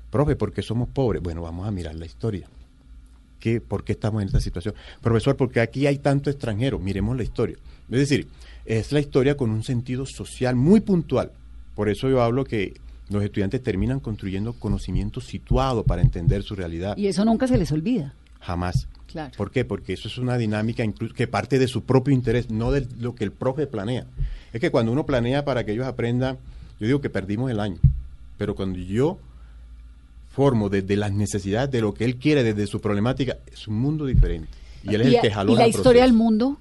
[0.09, 1.21] Profe, ¿por qué somos pobres?
[1.21, 2.47] Bueno, vamos a mirar la historia.
[3.39, 4.75] ¿Qué, ¿Por qué estamos en esta situación?
[5.01, 6.79] Profesor, porque aquí hay tanto extranjero.
[6.79, 7.57] Miremos la historia.
[7.91, 8.27] Es decir,
[8.65, 11.31] es la historia con un sentido social muy puntual.
[11.75, 12.75] Por eso yo hablo que
[13.09, 16.95] los estudiantes terminan construyendo conocimiento situado para entender su realidad.
[16.95, 18.13] Y eso nunca se les olvida.
[18.39, 18.87] Jamás.
[19.13, 19.31] Claro.
[19.37, 19.63] ¿Por qué?
[19.63, 20.83] Porque eso es una dinámica
[21.15, 24.07] que parte de su propio interés, no de lo que el profe planea.
[24.51, 26.39] Es que cuando uno planea para que ellos aprendan,
[26.79, 27.77] yo digo que perdimos el año.
[28.39, 29.19] Pero cuando yo
[30.31, 34.07] formo desde las necesidades de lo que él quiere, desde su problemática, es un mundo
[34.07, 34.49] diferente.
[34.83, 36.57] Y él es y, el que jaló y la historia del mundo,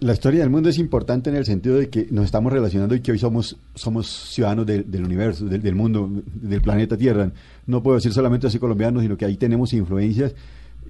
[0.00, 3.00] La historia del mundo es importante en el sentido de que nos estamos relacionando y
[3.00, 7.32] que hoy somos, somos ciudadanos del, del universo, del, del mundo, del planeta Tierra.
[7.66, 10.34] No puedo decir solamente así colombianos, sino que ahí tenemos influencias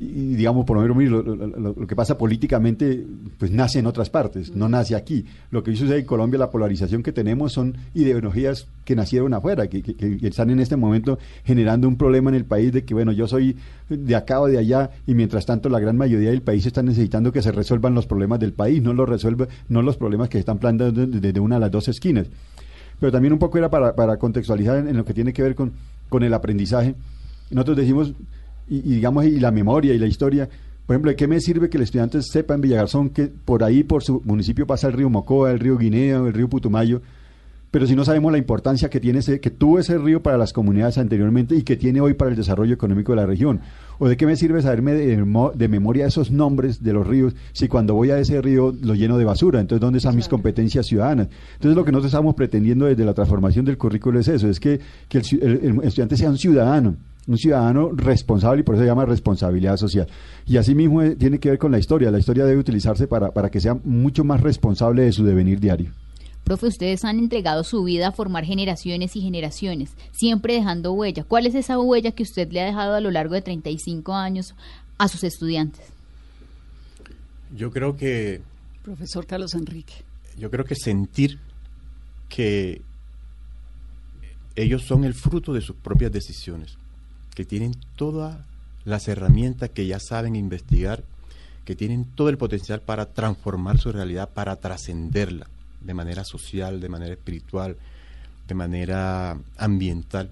[0.00, 3.04] y digamos, por lo menos lo, lo- lo- lo que pasa políticamente,
[3.38, 5.24] pues nace en otras partes, no nace aquí.
[5.50, 9.82] Lo que sucede en Colombia, la polarización que tenemos son ideologías que nacieron afuera, que,
[9.82, 13.12] que- que están en este momento generando un problema en el país de que, bueno,
[13.12, 13.56] yo soy
[13.88, 17.32] de acá o de allá y mientras tanto la gran mayoría del país está necesitando
[17.32, 20.40] que se resuelvan los problemas del país, no los resuelve, no los problemas que se
[20.40, 22.26] están planteando desde desde una de las dos esquinas.
[23.00, 25.54] Pero también un poco era para, para contextualizar en, en lo que tiene que ver
[25.54, 25.72] con,
[26.08, 26.94] con el aprendizaje.
[27.50, 28.12] Nosotros decimos,
[28.70, 30.48] y, y digamos, y la memoria y la historia,
[30.86, 33.82] por ejemplo, ¿de qué me sirve que el estudiante sepa en Villagarzón que por ahí,
[33.84, 37.02] por su municipio, pasa el río Mocoa, el río Guinea, el río Putumayo?
[37.70, 40.54] Pero si no sabemos la importancia que tiene ese, que tuvo ese río para las
[40.54, 43.60] comunidades anteriormente y que tiene hoy para el desarrollo económico de la región.
[43.98, 47.34] ¿O de qué me sirve saberme de, mo- de memoria esos nombres de los ríos
[47.52, 49.60] si cuando voy a ese río lo lleno de basura?
[49.60, 51.28] Entonces, ¿dónde están mis competencias ciudadanas?
[51.56, 54.80] Entonces, lo que nosotros estamos pretendiendo desde la transformación del currículo es eso, es que,
[55.06, 56.96] que el, ci- el- el estudiante sea un ciudadano,
[57.28, 60.08] un ciudadano responsable y por eso se llama responsabilidad social.
[60.46, 62.10] Y asimismo eh, tiene que ver con la historia.
[62.10, 65.92] La historia debe utilizarse para, para que sea mucho más responsable de su devenir diario.
[66.42, 71.22] Profe, ustedes han entregado su vida a formar generaciones y generaciones, siempre dejando huella.
[71.22, 74.54] ¿Cuál es esa huella que usted le ha dejado a lo largo de 35 años
[74.96, 75.84] a sus estudiantes?
[77.54, 78.40] Yo creo que
[78.82, 79.92] profesor Carlos Enrique.
[80.38, 81.38] yo creo que sentir
[82.30, 82.80] que
[84.56, 86.78] ellos son el fruto de sus propias decisiones,
[87.38, 88.36] que tienen todas
[88.84, 91.04] las herramientas que ya saben investigar,
[91.64, 95.46] que tienen todo el potencial para transformar su realidad, para trascenderla
[95.80, 97.76] de manera social, de manera espiritual,
[98.48, 100.30] de manera ambiental.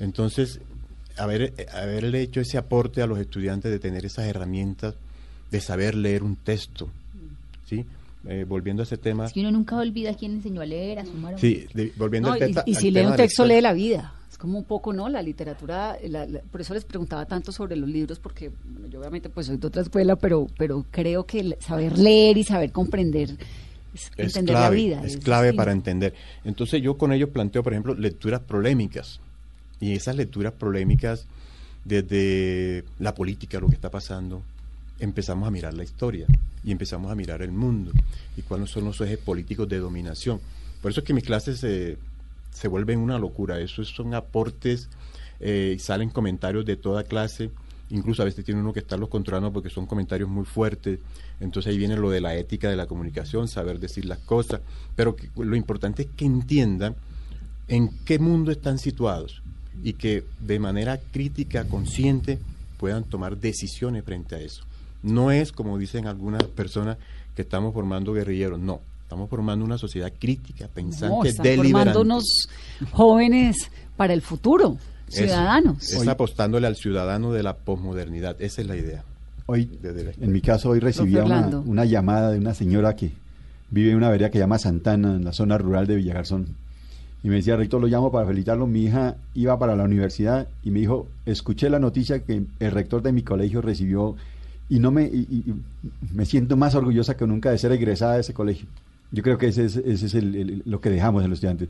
[0.00, 0.60] Entonces,
[1.18, 4.94] haber, haberle hecho ese aporte a los estudiantes de tener esas herramientas,
[5.50, 6.88] de saber leer un texto,
[7.68, 7.84] ¿sí?
[8.26, 9.26] Eh, volviendo a ese tema.
[9.26, 11.34] Es que uno nunca olvida quién le enseñó a leer, a sumar.
[11.34, 13.60] a- Sí, de- volviendo No, al y, testa- y al si lee un texto, lee
[13.60, 14.14] la vida.
[14.38, 15.08] Es como un poco, ¿no?
[15.08, 19.00] La literatura, la- la- por eso les preguntaba tanto sobre los libros, porque bueno, yo
[19.00, 23.30] obviamente pues soy de otra escuela, pero, pero creo que saber leer y saber comprender
[23.94, 25.02] es es entender clave, la vida.
[25.04, 25.56] es clave distinto.
[25.60, 26.14] para entender.
[26.44, 29.18] Entonces yo con ellos planteo, por ejemplo, lecturas polémicas.
[29.80, 31.26] Y esas lecturas polémicas
[31.84, 34.42] desde la política, lo que está pasando,
[35.00, 36.26] empezamos a mirar la historia
[36.64, 37.92] y empezamos a mirar el mundo
[38.36, 40.40] y cuáles son los ejes políticos de dominación.
[40.82, 41.96] Por eso es que mis clases se,
[42.50, 43.60] se vuelven una locura.
[43.60, 44.88] Eso son aportes
[45.40, 47.50] eh, salen comentarios de toda clase.
[47.90, 50.98] Incluso a veces tiene uno que estarlos controlando porque son comentarios muy fuertes.
[51.40, 54.60] Entonces ahí viene lo de la ética de la comunicación, saber decir las cosas.
[54.96, 56.96] Pero lo importante es que entiendan
[57.68, 59.42] en qué mundo están situados
[59.82, 62.38] y que de manera crítica, consciente,
[62.78, 64.64] puedan tomar decisiones frente a eso.
[65.02, 66.98] No es, como dicen algunas personas,
[67.36, 68.80] que estamos formando guerrilleros, no.
[69.08, 72.46] Estamos formando una sociedad crítica, pensante, no, formando unos
[72.92, 74.76] jóvenes para el futuro,
[75.08, 75.94] ciudadanos.
[75.94, 79.04] es apostándole al ciudadano de la posmodernidad, esa es la idea.
[79.46, 83.12] Hoy, en mi caso, hoy recibía una, llamada de una señora que
[83.70, 86.48] vive en una vereda que se llama Santana, en la zona rural de Villagarzón.
[87.24, 88.66] Y me decía, Rector, lo llamo para felicitarlo.
[88.66, 93.00] Mi hija iba para la universidad y me dijo, escuché la noticia que el rector
[93.00, 94.16] de mi colegio recibió
[94.68, 95.10] y no me,
[96.12, 98.68] me siento más orgullosa que nunca de ser egresada de ese colegio.
[99.10, 101.68] Yo creo que ese es, ese es el, lo que dejamos en los estudiantes.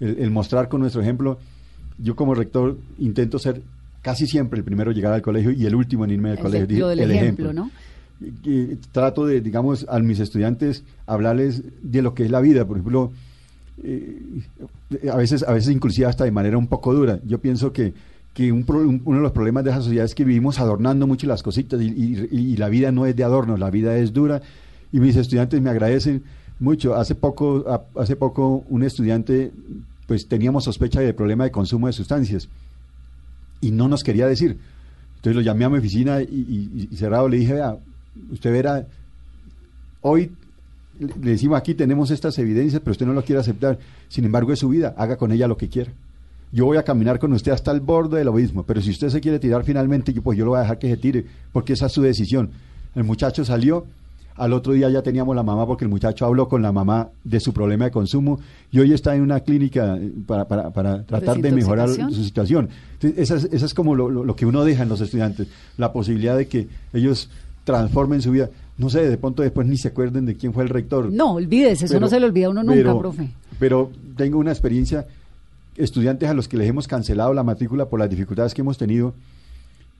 [0.00, 1.38] El, mostrar con nuestro ejemplo.
[1.98, 3.62] Yo como rector intento ser
[4.02, 6.90] casi siempre el primero en llegar al colegio y el último en irme del colegio.
[6.90, 7.70] el ejemplo, ¿no?
[8.92, 12.64] trato de, digamos, a mis estudiantes hablarles de lo que es la vida.
[12.66, 13.12] Por ejemplo,
[13.82, 14.42] eh,
[15.10, 17.18] a veces, a veces inclusive hasta de manera un poco dura.
[17.24, 17.92] Yo pienso que
[18.34, 18.64] que un,
[19.04, 22.56] uno de los problemas de esa sociedad es que vivimos adornando mucho las cositas y,
[22.56, 24.42] la vida no es de adorno, la vida es dura
[24.92, 26.24] y mis estudiantes me agradecen
[26.60, 26.94] mucho.
[26.94, 27.64] Hace poco,
[27.96, 29.52] hace poco un estudiante,
[30.06, 32.48] pues teníamos sospecha de problema de consumo de sustancias
[33.60, 34.58] y no nos quería decir.
[35.16, 37.76] Entonces lo llamé a mi oficina y, cerrado le dije, vea,
[38.30, 38.86] usted verá,
[40.02, 40.30] hoy
[40.98, 43.78] le decimos aquí tenemos estas evidencias, pero usted no lo quiere aceptar.
[44.08, 45.92] Sin embargo, es su vida, haga con ella lo que quiera
[46.54, 49.20] yo voy a caminar con usted hasta el borde del abismo, pero si usted se
[49.20, 51.86] quiere tirar finalmente, yo, pues yo lo voy a dejar que se tire, porque esa
[51.86, 52.50] es su decisión.
[52.94, 53.86] El muchacho salió,
[54.36, 57.40] al otro día ya teníamos la mamá porque el muchacho habló con la mamá de
[57.40, 58.40] su problema de consumo
[58.72, 62.68] y hoy está en una clínica eh, para, para, para tratar de mejorar su situación.
[63.00, 66.36] esa, es, esa es como lo, lo, que uno deja en los estudiantes, la posibilidad
[66.36, 67.28] de que ellos
[67.64, 68.50] transformen su vida.
[68.76, 71.12] No sé, de pronto después ni se acuerden de quién fue el rector.
[71.12, 73.30] No, olvídese, eso no se le olvida a uno nunca, profe.
[73.60, 75.06] Pero tengo una experiencia
[75.76, 79.14] estudiantes a los que les hemos cancelado la matrícula por las dificultades que hemos tenido.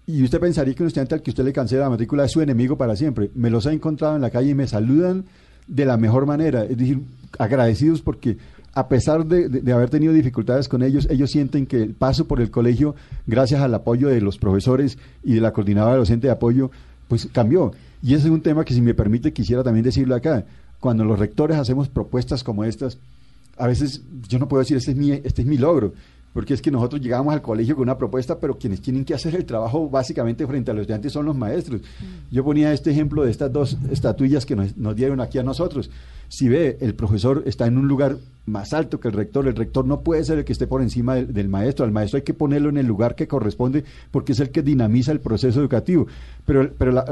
[0.07, 2.40] Y usted pensaría que un estudiante al que usted le cancela la matrícula es su
[2.40, 3.30] enemigo para siempre.
[3.34, 5.24] Me los ha encontrado en la calle y me saludan
[5.66, 6.64] de la mejor manera.
[6.64, 7.00] Es decir,
[7.38, 8.36] agradecidos porque
[8.74, 12.50] a pesar de, haber tenido dificultades con ellos, ellos sienten que el paso por el
[12.50, 12.96] colegio,
[13.26, 16.70] gracias al apoyo de los profesores y de la coordinadora docente de apoyo,
[17.09, 17.72] pues cambió.
[18.02, 20.44] Y ese es un tema que si me permite quisiera también decirlo acá.
[20.80, 22.98] Cuando los rectores hacemos propuestas como estas,
[23.57, 25.94] a veces yo no puedo decir, este es mi, este es mi logro,
[26.35, 29.37] porque es que nosotros llegamos al colegio con una propuesta, pero quienes tienen que hacer
[29.37, 31.80] el trabajo básicamente frente a los estudiantes son los maestros.
[31.80, 32.35] Mm.
[32.35, 35.91] Yo ponía este ejemplo de estas dos estatuillas que nos, dieron aquí a nosotros.
[36.28, 38.16] Si ve, el profesor está en un lugar
[38.47, 41.14] más alto que el rector, el rector no puede ser el que esté por encima
[41.14, 44.51] del, maestro, al maestro hay que ponerlo en el lugar que corresponde porque es el
[44.51, 46.09] que dinamiza el proceso educativo.
[46.45, 47.05] Pero, pero la,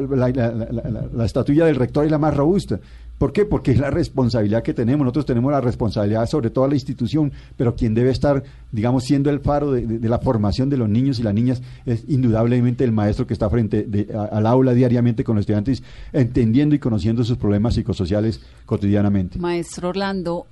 [1.15, 2.81] la estatuilla del rector es la más robusta.
[3.23, 3.45] ¿Por qué?
[3.45, 5.05] Porque es la responsabilidad que tenemos.
[5.05, 8.43] Nosotros tenemos la responsabilidad sobre toda la institución, pero quien debe estar,
[8.73, 12.83] digamos, siendo el faro de, la formación de los niños y las niñas es indudablemente
[12.83, 13.87] el maestro que está frente
[14.33, 19.39] al aula diariamente con los estudiantes, entendiendo y conociendo sus problemas psicosociales cotidianamente.
[19.39, 20.49] Maestro Orlando,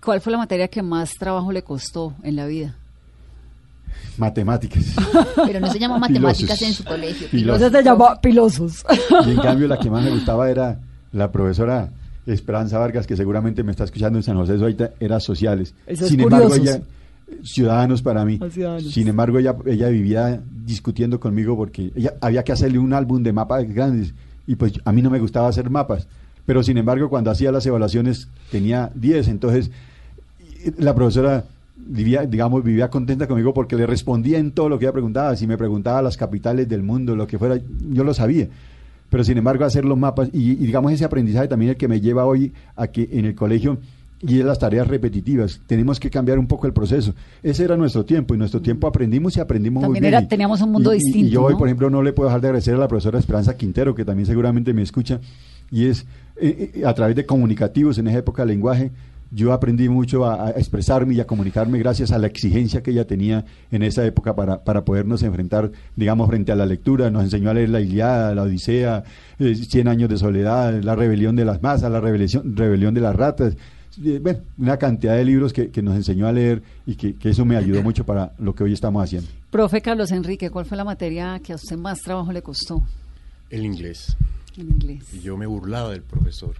[0.00, 2.76] ¿cuál fue la materia que más trabajo le costó en la vida?
[4.18, 4.84] Matemáticas.
[5.46, 7.26] Pero no se llama matemáticas en su colegio.
[7.28, 7.72] Pilosos.
[7.72, 8.86] se llama pilosos.
[9.26, 10.78] Y en cambio la que más me gustaba era
[11.10, 11.90] la profesora
[12.26, 15.74] Esperanza Vargas, que seguramente me está escuchando en San José ahorita, era sociales.
[15.92, 16.80] Sin embargo, ella,
[17.42, 18.38] ciudadanos para mí.
[18.90, 23.32] Sin embargo, ella, ella vivía discutiendo conmigo porque ella había que hacerle un álbum de
[23.32, 24.14] mapas grandes
[24.46, 26.06] y pues a mí no me gustaba hacer mapas.
[26.46, 29.70] Pero sin embargo, cuando hacía las evaluaciones tenía 10, entonces
[30.78, 31.44] la profesora
[31.76, 35.36] vivía, digamos, vivía contenta conmigo porque le respondía en todo lo que ella preguntaba.
[35.36, 37.58] Si me preguntaba las capitales del mundo, lo que fuera,
[37.90, 38.48] yo lo sabía
[39.10, 42.24] pero sin embargo hacer los mapas y, digamos ese aprendizaje también el que me lleva
[42.24, 43.78] hoy a que en el colegio
[44.20, 45.60] y es las tareas repetitivas.
[45.66, 47.14] Tenemos que cambiar un poco el proceso.
[47.42, 50.28] Ese era nuestro tiempo y nuestro tiempo aprendimos y aprendimos muy bien.
[50.28, 51.28] teníamos un mundo distinto.
[51.28, 53.56] Y, yo hoy, por ejemplo, no le puedo dejar de agradecer a la profesora Esperanza
[53.56, 55.20] Quintero, que también seguramente me escucha,
[55.70, 58.90] y es eh, eh, a través de comunicativos en esa época de lenguaje
[59.34, 63.44] yo aprendí mucho a, expresarme y a comunicarme gracias a la exigencia que ella tenía
[63.70, 67.10] en esa época para, para podernos enfrentar, digamos, frente a la lectura.
[67.10, 69.02] Nos enseñó a leer la Iliada, la Odisea,
[69.38, 73.16] eh, Cien años de soledad, la rebelión de las masas, la rebelión, rebelión de las
[73.16, 73.56] ratas.
[74.04, 77.44] Eh, bueno, una cantidad de libros que, nos enseñó a leer y que, que, eso
[77.44, 79.28] me ayudó mucho para lo que hoy estamos haciendo.
[79.50, 82.82] Profe Carlos Enrique, ¿cuál fue la materia que a usted más trabajo le costó?
[83.50, 84.16] El inglés.
[84.56, 85.12] En inglés.
[85.12, 86.54] Y yo me burlaba del profesor.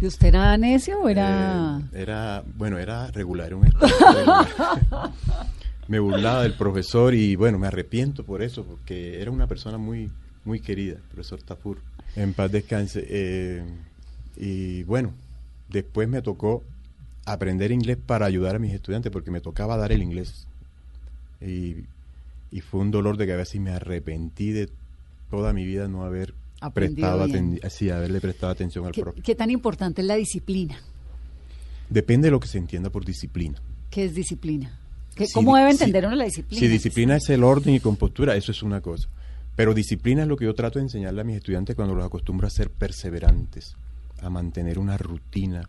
[0.00, 1.80] ¿Y usted era necio o era...?
[1.92, 4.48] Eh, era, bueno, era regular, un regular.
[5.88, 10.10] me burlaba del profesor y bueno, me arrepiento por eso, porque era una persona muy,
[10.44, 11.78] muy querida, el profesor Tafur.
[12.14, 13.04] En paz descanse.
[13.08, 13.64] Eh,
[14.36, 15.12] y bueno,
[15.68, 16.62] después me tocó
[17.24, 20.46] aprender inglés para ayudar a mis estudiantes, porque me tocaba dar el inglés.
[21.40, 21.84] Y,
[22.52, 24.68] y fue un dolor de cabeza y me arrepentí de
[25.30, 26.34] toda mi vida no haber
[26.68, 27.26] prestado
[27.70, 29.22] sí, haberle prestado atención al ¿Qué, profe.
[29.22, 30.78] qué tan importante es la disciplina?
[31.88, 33.58] Depende de lo que se entienda por disciplina.
[33.90, 34.78] ¿Qué es disciplina?
[35.14, 36.60] ¿Qué- Si ¿Cómo debe si- entender uno la disciplina?
[36.60, 39.08] Si disciplina es el orden y compostura, eso es una cosa.
[39.56, 42.46] Pero disciplina es lo que yo trato de enseñarle a mis estudiantes cuando los acostumbro
[42.46, 43.74] a ser perseverantes,
[44.22, 45.68] a mantener una rutina.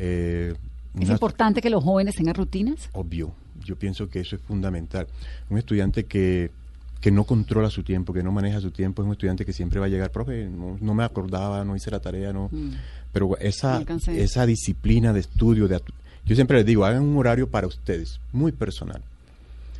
[0.00, 0.54] eh,
[0.94, 2.88] ¿Es una- importante que los jóvenes tengan rutinas?
[2.92, 3.32] Obvio,
[3.64, 5.08] yo pienso que eso es fundamental.
[5.50, 6.52] Un estudiante que,
[7.00, 9.78] que no controla su tiempo, que no maneja su tiempo, es un estudiante que siempre
[9.78, 12.48] va a llegar, profe, no, no me acordaba, no hice la tarea, no.
[12.50, 12.70] Mm.
[13.12, 13.78] Pero esa,
[14.18, 15.80] esa disciplina de estudio, de
[16.26, 19.00] yo siempre les digo, hagan un horario para ustedes, muy personal.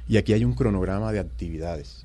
[0.08, 2.04] Y aquí hay un cronograma de actividades.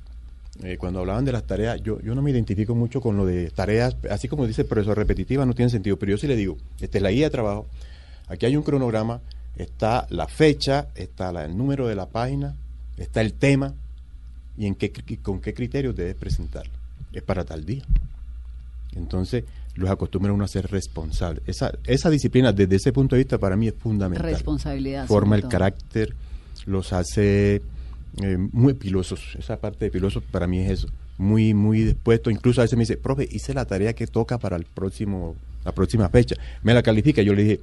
[0.62, 3.50] Eh, cuando hablaban de las tareas, yo, yo no me identifico mucho con lo de
[3.50, 6.56] tareas, así como dice el profesor, repetitivas no tiene sentido, pero yo sí le digo,
[6.80, 7.66] esta es la guía de trabajo,
[8.28, 9.20] aquí hay un cronograma,
[9.56, 12.54] está la fecha, está la- el número de la página,
[12.98, 13.74] está el tema
[14.56, 14.92] y en qué,
[15.22, 16.72] con qué criterios debes presentarlo.
[17.12, 17.82] Es para tal día.
[18.96, 19.44] Entonces,
[19.74, 21.42] los acostumbra uno a ser responsable.
[21.46, 24.30] Esa, esa disciplina, desde ese punto de vista, para mí es fundamental.
[24.30, 25.06] Responsabilidad.
[25.06, 25.50] Forma el todo.
[25.50, 26.14] carácter,
[26.66, 27.62] los hace
[28.22, 29.36] eh, muy pilosos.
[29.38, 30.88] Esa parte de pilosos para mí es eso.
[31.18, 32.30] Muy, muy dispuesto.
[32.30, 35.34] Incluso a veces me dice, profe, hice la tarea que toca para el próximo,
[35.64, 36.36] la próxima fecha.
[36.62, 37.22] Me la califica.
[37.22, 37.60] Yo le dije,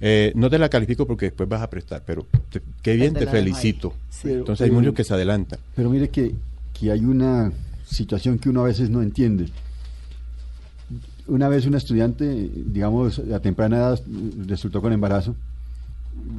[0.00, 3.26] eh, no te la califico porque después vas a prestar, pero te- qué bien, te
[3.30, 3.94] felicito.
[4.10, 4.20] Sí.
[4.24, 5.58] Pero- Entonces hay muchos que se adelantan.
[5.74, 6.34] Pero mire que,
[6.78, 7.52] que hay una
[7.86, 9.48] situación que uno a veces no entiende.
[11.26, 12.24] Una vez un estudiante,
[12.66, 14.00] digamos, a temprana edad
[14.46, 15.34] resultó con embarazo.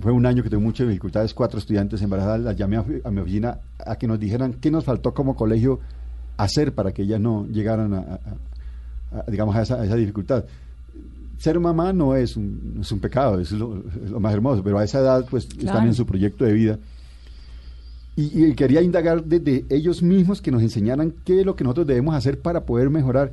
[0.01, 2.41] Fue un año que tuve muchas dificultades, cuatro estudiantes embarazadas.
[2.41, 5.79] Las llamé a, a mi oficina a que nos dijeran qué nos faltó como colegio
[6.37, 8.19] hacer para que ellas no llegaran a, a-
[9.19, 10.43] a- digamos, a esa, a esa dificultad.
[11.39, 14.61] Ser mamá no es un, no es un pecado, es lo, es lo más hermoso,
[14.63, 16.77] pero a esa edad pues están en su proyecto de vida.
[18.15, 21.87] Y, y quería indagar desde ellos mismos que nos enseñaran qué es lo que nosotros
[21.87, 23.31] debemos hacer para poder mejorar.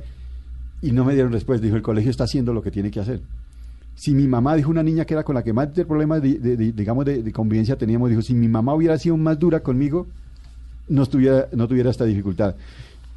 [0.81, 1.63] Y no me dieron respuesta.
[1.65, 3.19] Dijo, el colegio está haciendo lo que tiene que hacer.
[3.95, 6.35] Si mi mamá, dijo una niña que era con la que más de problemas, de,
[6.39, 10.07] de- de- digamos, de, convivencia teníamos, dijo, si mi mamá hubiera sido más dura conmigo,
[10.87, 12.55] no tuviera, no tuviera esta dificultad.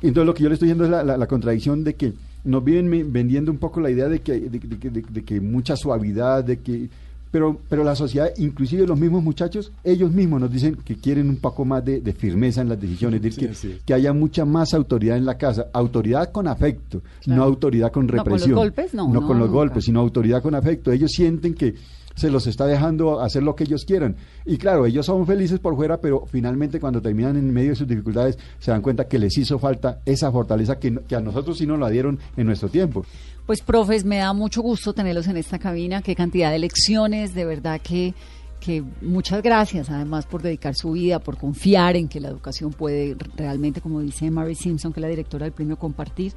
[0.03, 2.15] Entonces lo que yo le estoy diciendo es la, la- la contradicción de que
[2.45, 5.23] nos vienen me- vendiendo un poco la idea de que, de, de que- de- de
[5.25, 6.89] que mucha suavidad, de que
[7.33, 11.37] pero, pero la sociedad, inclusive los mismos muchachos, ellos mismos nos dicen que quieren un
[11.37, 13.83] poco más de, de firmeza en las decisiones, es decir, Sí, que, es.
[13.85, 17.39] que haya mucha más autoridad en la casa, autoridad con afecto, Claro.
[17.43, 18.57] no autoridad con No, con los represión.
[18.57, 19.59] golpes, no, No no, con los nunca.
[19.61, 20.91] golpes, sino autoridad con afecto.
[20.91, 21.77] Ellos sienten que
[22.15, 24.17] se los está dejando hacer lo que ellos quieran.
[24.45, 27.89] Y claro, ellos son felices por fuera, pero finalmente cuando terminan en medio de sus
[27.89, 31.67] dificultades se dan cuenta que les hizo falta esa fortaleza que, que a nosotros sí
[31.67, 33.05] nos la dieron en nuestro tiempo.
[33.51, 36.03] Pues, profes, me da mucho gusto tenerlos en esta cabina.
[36.03, 38.15] Qué cantidad de lecciones, de verdad que,
[38.61, 43.17] que muchas gracias, además, por dedicar su vida, por confiar en que la educación puede
[43.35, 46.33] realmente, como dice Mary Simpson, que es la directora del premio Compartir,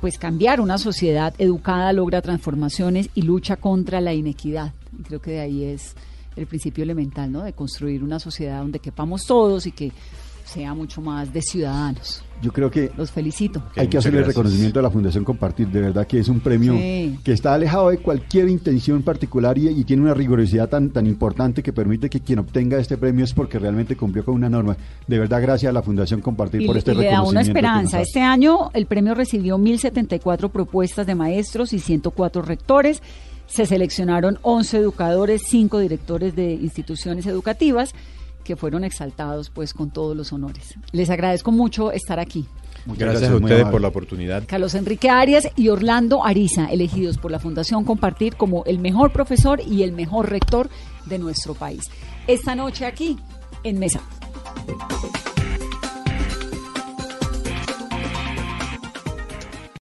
[0.00, 4.72] pues cambiar una sociedad educada logra transformaciones y lucha contra la inequidad.
[4.96, 5.94] Y creo que de ahí es
[6.36, 7.42] el principio elemental, ¿no?
[7.42, 9.90] De construir una sociedad donde quepamos todos y que
[10.44, 12.22] sea mucho más de ciudadanos.
[12.40, 13.60] Yo creo que Los felicito.
[13.76, 14.36] Hay que muchas hacer el gracias.
[14.36, 15.68] reconocimiento de la Fundación Compartir.
[15.68, 17.18] De verdad que es un premio Sí.
[17.22, 21.62] que está alejado de cualquier intención particular y, y tiene una rigurosidad tan, tan importante
[21.62, 24.74] que permite que quien obtenga este premio es porque realmente cumplió con una norma.
[25.06, 27.50] De verdad, gracias a la Fundación Compartir y, por este y le da reconocimiento.
[27.50, 28.00] una esperanza.
[28.00, 33.02] Este año el premio recibió 1.074 propuestas de maestros y 104 rectores.
[33.48, 37.94] Se seleccionaron 11 educadores, 5 directores de instituciones educativas
[38.44, 40.74] que fueron exaltados pues con todos los honores.
[40.92, 42.46] Les agradezco mucho estar aquí.
[42.86, 44.44] Muchas Gracias, a muy ustedes por la oportunidad.
[44.46, 49.60] Carlos Enrique Arias y Orlando Ariza, elegidos por la Fundación Compartir como el mejor profesor
[49.60, 50.70] y el mejor rector
[51.06, 51.84] de nuestro país.
[52.26, 53.18] Esta noche aquí
[53.64, 54.00] en Mesa.